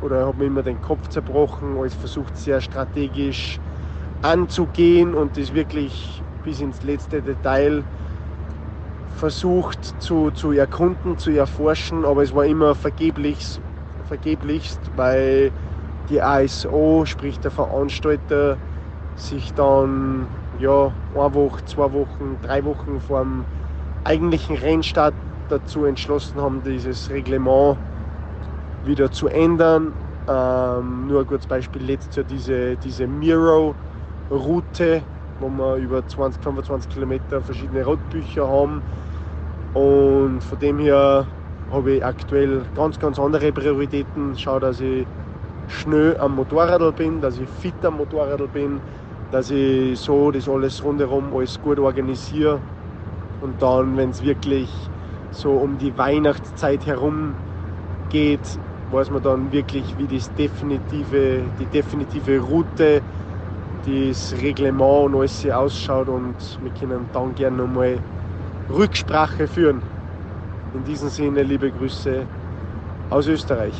oder 0.00 0.26
habe 0.26 0.38
mir 0.38 0.46
immer 0.46 0.62
den 0.64 0.80
Kopf 0.80 1.08
zerbrochen, 1.10 1.78
alles 1.78 1.94
versucht 1.94 2.36
sehr 2.36 2.60
strategisch 2.60 3.60
anzugehen 4.20 5.14
und 5.14 5.36
das 5.36 5.54
wirklich 5.54 6.24
bis 6.42 6.60
ins 6.60 6.82
letzte 6.82 7.22
Detail 7.22 7.84
versucht 9.06 9.84
zu, 10.02 10.32
zu 10.32 10.50
erkunden, 10.50 11.18
zu 11.18 11.30
erforschen, 11.30 12.04
aber 12.04 12.24
es 12.24 12.34
war 12.34 12.46
immer 12.46 12.74
vergeblich, 12.74 13.60
vergeblichst, 14.02 14.90
weil 14.96 15.52
die 16.08 16.22
ASO, 16.22 17.04
sprich 17.04 17.38
der 17.40 17.50
Veranstalter, 17.50 18.56
sich 19.16 19.52
dann 19.54 20.26
ja, 20.58 20.92
eine 21.14 21.34
Woche, 21.34 21.64
zwei 21.66 21.92
Wochen, 21.92 22.38
drei 22.42 22.64
Wochen 22.64 23.00
vor 23.00 23.20
dem 23.20 23.44
eigentlichen 24.04 24.56
Rennstart 24.56 25.14
dazu 25.48 25.84
entschlossen 25.84 26.40
haben, 26.40 26.62
dieses 26.64 27.10
Reglement 27.10 27.76
wieder 28.84 29.10
zu 29.10 29.28
ändern. 29.28 29.92
Ähm, 30.28 31.08
nur 31.08 31.20
ein 31.20 31.26
kurzes 31.26 31.46
Beispiel, 31.46 31.82
letztes 31.82 32.16
Jahr 32.16 32.24
diese, 32.24 32.76
diese 32.76 33.06
Miro-Route, 33.06 35.02
wo 35.40 35.48
wir 35.48 35.76
über 35.76 36.06
20, 36.06 36.42
25 36.42 36.90
Kilometer 36.90 37.40
verschiedene 37.40 37.84
Rotbücher 37.84 38.46
haben. 38.46 38.82
Und 39.74 40.40
von 40.42 40.58
dem 40.58 40.78
her 40.78 41.26
habe 41.72 41.92
ich 41.92 42.04
aktuell 42.04 42.62
ganz, 42.74 42.98
ganz 42.98 43.18
andere 43.18 43.52
Prioritäten. 43.52 44.36
Schaue, 44.36 44.60
dass 44.60 44.80
ich 44.80 45.06
schnell 45.70 46.16
am 46.18 46.36
Motorrad 46.36 46.96
bin, 46.96 47.20
dass 47.20 47.38
ich 47.38 47.48
fit 47.48 47.84
am 47.84 47.96
Motorrad 47.96 48.52
bin, 48.52 48.80
dass 49.30 49.50
ich 49.50 49.98
so 49.98 50.30
das 50.30 50.48
alles 50.48 50.84
rundherum 50.84 51.34
alles 51.34 51.60
gut 51.62 51.78
organisiere. 51.78 52.60
Und 53.40 53.62
dann, 53.62 53.96
wenn 53.96 54.10
es 54.10 54.22
wirklich 54.22 54.68
so 55.32 55.52
um 55.52 55.78
die 55.78 55.96
Weihnachtszeit 55.96 56.84
herum 56.86 57.34
geht, 58.10 58.40
weiß 58.90 59.10
man 59.10 59.22
dann 59.22 59.52
wirklich, 59.52 59.84
wie 59.98 60.16
das 60.16 60.32
definitive, 60.34 61.42
die 61.58 61.66
definitive 61.66 62.40
Route, 62.40 63.02
das 63.86 64.34
Reglement 64.42 65.14
und 65.14 65.20
alles 65.20 65.48
ausschaut 65.48 66.08
und 66.08 66.34
wir 66.62 66.70
können 66.72 67.06
dann 67.12 67.34
gerne 67.34 67.56
nochmal 67.56 67.98
Rücksprache 68.68 69.46
führen. 69.46 69.80
In 70.74 70.84
diesem 70.84 71.08
Sinne 71.08 71.42
liebe 71.42 71.70
Grüße 71.70 72.26
aus 73.10 73.26
Österreich. 73.26 73.74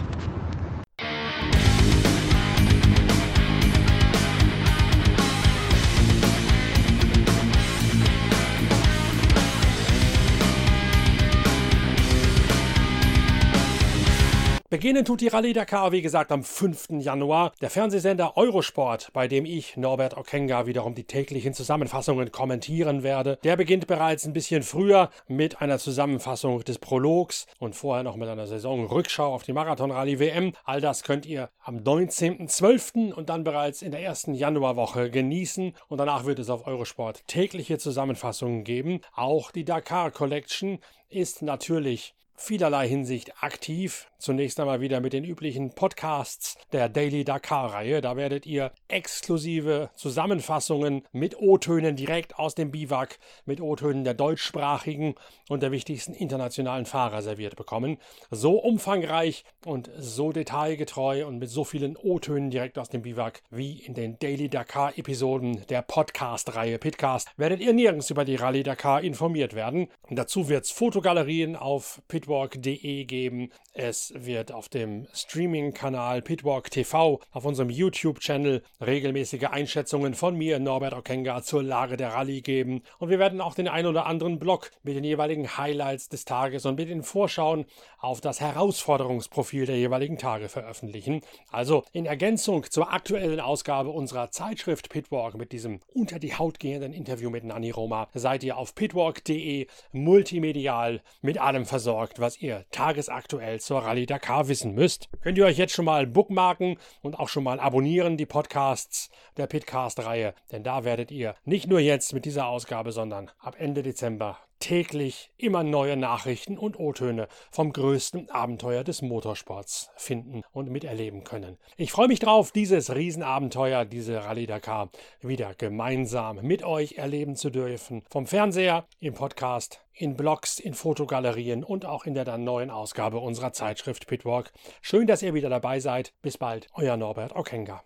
Beginnen 14.81 15.05
tut 15.05 15.21
die 15.21 15.29
Rallye 15.29 15.53
Dakar, 15.53 15.93
wie 15.93 16.01
gesagt, 16.01 16.33
am 16.33 16.43
5. 16.43 17.01
Januar. 17.01 17.53
Der 17.61 17.69
Fernsehsender 17.69 18.39
Eurosport, 18.39 19.11
bei 19.13 19.29
dem 19.29 19.45
ich, 19.45 19.77
Norbert 19.77 20.17
Okenga, 20.17 20.65
wiederum 20.65 20.95
die 20.95 21.05
täglichen 21.05 21.53
Zusammenfassungen 21.53 22.33
kommentieren 22.33 23.03
werde, 23.03 23.39
der 23.45 23.59
beginnt 23.59 23.87
bereits 23.87 24.25
ein 24.25 24.33
bisschen 24.33 24.63
früher 24.63 25.11
mit 25.29 25.61
einer 25.61 25.79
Zusammenfassung 25.79 26.65
des 26.65 26.79
Prologs 26.79 27.47
und 27.59 27.77
vorher 27.77 28.05
noch 28.05 28.17
mit 28.17 28.31
einer 28.31 28.47
Saisonrückschau 28.47 29.35
auf 29.35 29.43
die 29.43 29.53
Marathon-Rallye 29.53 30.19
WM. 30.19 30.55
All 30.65 30.81
das 30.81 31.03
könnt 31.03 31.27
ihr 31.27 31.51
am 31.63 31.77
19.12. 31.77 33.13
und 33.13 33.29
dann 33.29 33.45
bereits 33.45 33.83
in 33.83 33.91
der 33.91 34.01
ersten 34.01 34.33
Januarwoche 34.33 35.11
genießen 35.11 35.75
und 35.89 35.99
danach 35.99 36.25
wird 36.25 36.39
es 36.39 36.49
auf 36.49 36.67
Eurosport 36.67 37.27
tägliche 37.27 37.77
Zusammenfassungen 37.77 38.65
geben. 38.65 39.03
Auch 39.15 39.51
die 39.51 39.67
Dakar 39.67 40.11
Collection 40.11 40.79
ist 41.11 41.43
natürlich 41.43 42.15
vielerlei 42.35 42.89
Hinsicht 42.89 43.43
aktiv. 43.43 44.10
Zunächst 44.21 44.61
einmal 44.61 44.81
wieder 44.81 45.01
mit 45.01 45.13
den 45.13 45.25
üblichen 45.25 45.71
Podcasts 45.75 46.57
der 46.73 46.89
Daily 46.89 47.25
Dakar-Reihe. 47.25 48.01
Da 48.01 48.17
werdet 48.17 48.47
ihr 48.47 48.73
exklusive 48.89 49.91
Zusammenfassungen 49.95 51.03
mit 51.13 51.39
O-Tönen 51.41 51.97
direkt 51.97 52.39
aus 52.39 52.55
dem 52.55 52.71
Biwak, 52.71 53.19
mit 53.47 53.61
O-Tönen 53.61 54.05
der 54.05 54.15
deutschsprachigen 54.15 55.15
und 55.49 55.63
der 55.63 55.73
wichtigsten 55.73 56.13
internationalen 56.13 56.87
Fahrer 56.87 57.23
serviert 57.23 57.57
bekommen. 57.57 57.99
So 58.31 58.59
umfangreich 58.59 59.45
und 59.65 59.91
so 59.99 60.33
detailgetreu 60.33 61.27
und 61.27 61.39
mit 61.39 61.49
so 61.49 61.65
vielen 61.65 61.97
O-Tönen 61.97 62.51
direkt 62.51 62.79
aus 62.79 62.91
dem 62.91 63.03
Biwak 63.03 63.43
wie 63.51 63.79
in 63.79 63.95
den 63.95 64.19
Daily 64.19 64.49
Dakar-Episoden 64.49 65.67
der 65.69 65.83
Podcast-Reihe 65.83 66.79
Pitcast 66.79 67.29
werdet 67.37 67.61
ihr 67.61 67.73
nirgends 67.73 68.11
über 68.11 68.25
die 68.25 68.37
Rallye 68.37 68.63
Dakar 68.63 69.03
informiert 69.03 69.55
werden. 69.55 69.89
Dazu 70.11 70.49
wird 70.49 70.65
es 70.65 70.71
Fotogalerien 70.71 71.57
auf 71.57 72.03
Pitwalk 72.09 72.51
pitwalk.de 72.51 73.05
geben. 73.05 73.51
Es 73.73 74.10
wird 74.15 74.53
auf 74.53 74.69
dem 74.69 75.07
Streaming-Kanal 75.13 76.23
Pitwalk 76.23 76.71
TV, 76.71 77.21
auf 77.33 77.45
unserem 77.45 77.71
YouTube-Channel 77.71 78.63
regelmäßige 78.81 79.45
Einschätzungen 79.45 80.15
von 80.15 80.37
mir, 80.37 80.59
Norbert 80.59 80.95
Okenga, 80.95 81.43
zur 81.43 81.63
Lage 81.63 81.97
der 81.97 82.15
Rallye 82.15 82.43
geben. 82.43 82.83
Und 82.99 83.11
wir 83.11 83.19
werden 83.19 83.41
auch 83.41 83.55
den 83.55 83.69
ein 83.69 83.87
oder 83.87 84.07
anderen 84.07 84.39
Blog 84.39 84.71
mit 84.83 84.97
den 84.97 85.05
jeweiligen 85.05 85.57
Highlights 85.57 86.09
des 86.09 86.25
Tages 86.25 86.67
und 86.67 86.77
mit 86.77 86.89
den 86.89 87.03
Vorschauen 87.03 87.67
auf 87.99 88.21
das 88.21 88.41
Herausforderungsprofil 88.41 89.67
der 89.67 89.77
jeweiligen 89.77 90.19
Tage 90.19 90.49
veröffentlichen. 90.49 91.21
Also 91.51 91.85
in 91.93 92.07
Ergänzung 92.07 92.65
zur 92.71 92.93
aktuellen 92.93 93.41
Ausgabe 93.41 93.91
unserer 93.91 94.31
Zeitschrift 94.31 94.89
Pitwalk 94.89 95.37
mit 95.37 95.53
diesem 95.53 95.81
unter 95.93 96.19
die 96.19 96.35
Haut 96.37 96.61
gehenden 96.61 96.93
Interview 96.93 97.31
mit 97.31 97.45
Nani 97.45 97.71
Roma 97.71 98.09
seid 98.15 98.43
ihr 98.43 98.57
auf 98.57 98.75
pitwalk.de 98.75 99.67
multimedial 99.93 101.03
mit 101.23 101.39
allem 101.39 101.67
versorgt, 101.67 102.21
was 102.21 102.41
ihr 102.41 102.65
tagesaktuell 102.71 103.61
zur 103.61 103.81
Rallye 103.81 104.00
Dakar 104.07 104.49
wissen 104.49 104.75
müsst. 104.75 105.09
Könnt 105.21 105.39
ihr 105.39 105.47
euch 105.47 105.59
jetzt 105.59 105.73
schon 105.73 105.85
mal 105.85 106.07
bookmarken 106.07 106.79
und 107.03 107.19
auch 107.19 107.29
schon 107.29 107.45
mal 107.45 107.61
abonnieren, 107.61 108.17
die 108.17 108.27
Podcasts 108.27 109.11
der 109.37 109.47
Pitcast-Reihe, 109.47 110.35
denn 110.53 110.63
da 110.63 110.85
werdet 110.85 111.11
ihr 111.11 111.35
nicht 111.45 111.69
nur 111.69 111.81
jetzt 111.81 112.13
mit 112.13 112.25
dieser 112.25 112.47
Ausgabe, 112.47 112.93
sondern 112.93 113.31
ab 113.39 113.57
Ende 113.59 113.83
Dezember 113.83 114.39
täglich 114.61 115.33
immer 115.37 115.65
neue 115.65 115.97
Nachrichten 115.97 116.59
und 116.59 116.79
O-Töne 116.79 117.27
vom 117.51 117.73
größten 117.73 118.31
Abenteuer 118.31 118.85
des 118.85 119.03
Motorsports 119.03 119.91
finden 119.97 120.43
und 120.53 120.71
miterleben 120.71 121.25
können. 121.25 121.59
Ich 121.77 121.91
freue 121.91 122.09
mich 122.09 122.21
drauf, 122.21 122.53
dieses 122.53 122.95
Riesenabenteuer, 122.95 123.85
diese 123.85 124.23
Rallye 124.25 124.47
Dakar, 124.47 124.91
wieder 125.21 125.55
gemeinsam 125.55 126.37
mit 126.43 126.63
euch 126.63 126.93
erleben 126.93 127.35
zu 127.35 127.51
dürfen. 127.51 128.03
Vom 128.11 128.27
Fernseher, 128.27 128.87
im 129.01 129.15
Podcast, 129.15 129.81
in 129.93 130.17
Blogs, 130.17 130.59
in 130.59 130.75
Fotogalerien 130.75 131.65
und 131.65 131.85
auch 131.85 132.05
in 132.05 132.15
der 132.15 132.25
dann 132.25 132.45
neuen 132.45 132.71
Ausgabe 132.71 133.19
unserer 133.19 133.53
Zeitschrift 133.53 134.07
Pitwalk. 134.07 134.53
Schön, 134.81 135.07
dass 135.07 135.23
ihr 135.23 135.35
wieder 135.35 135.49
dabei 135.49 135.81
seid. 135.81 136.13
Bis 136.23 136.39
bald, 136.39 136.69
euer 136.75 136.97
Norbert 136.97 137.35
Okenga. 137.35 137.83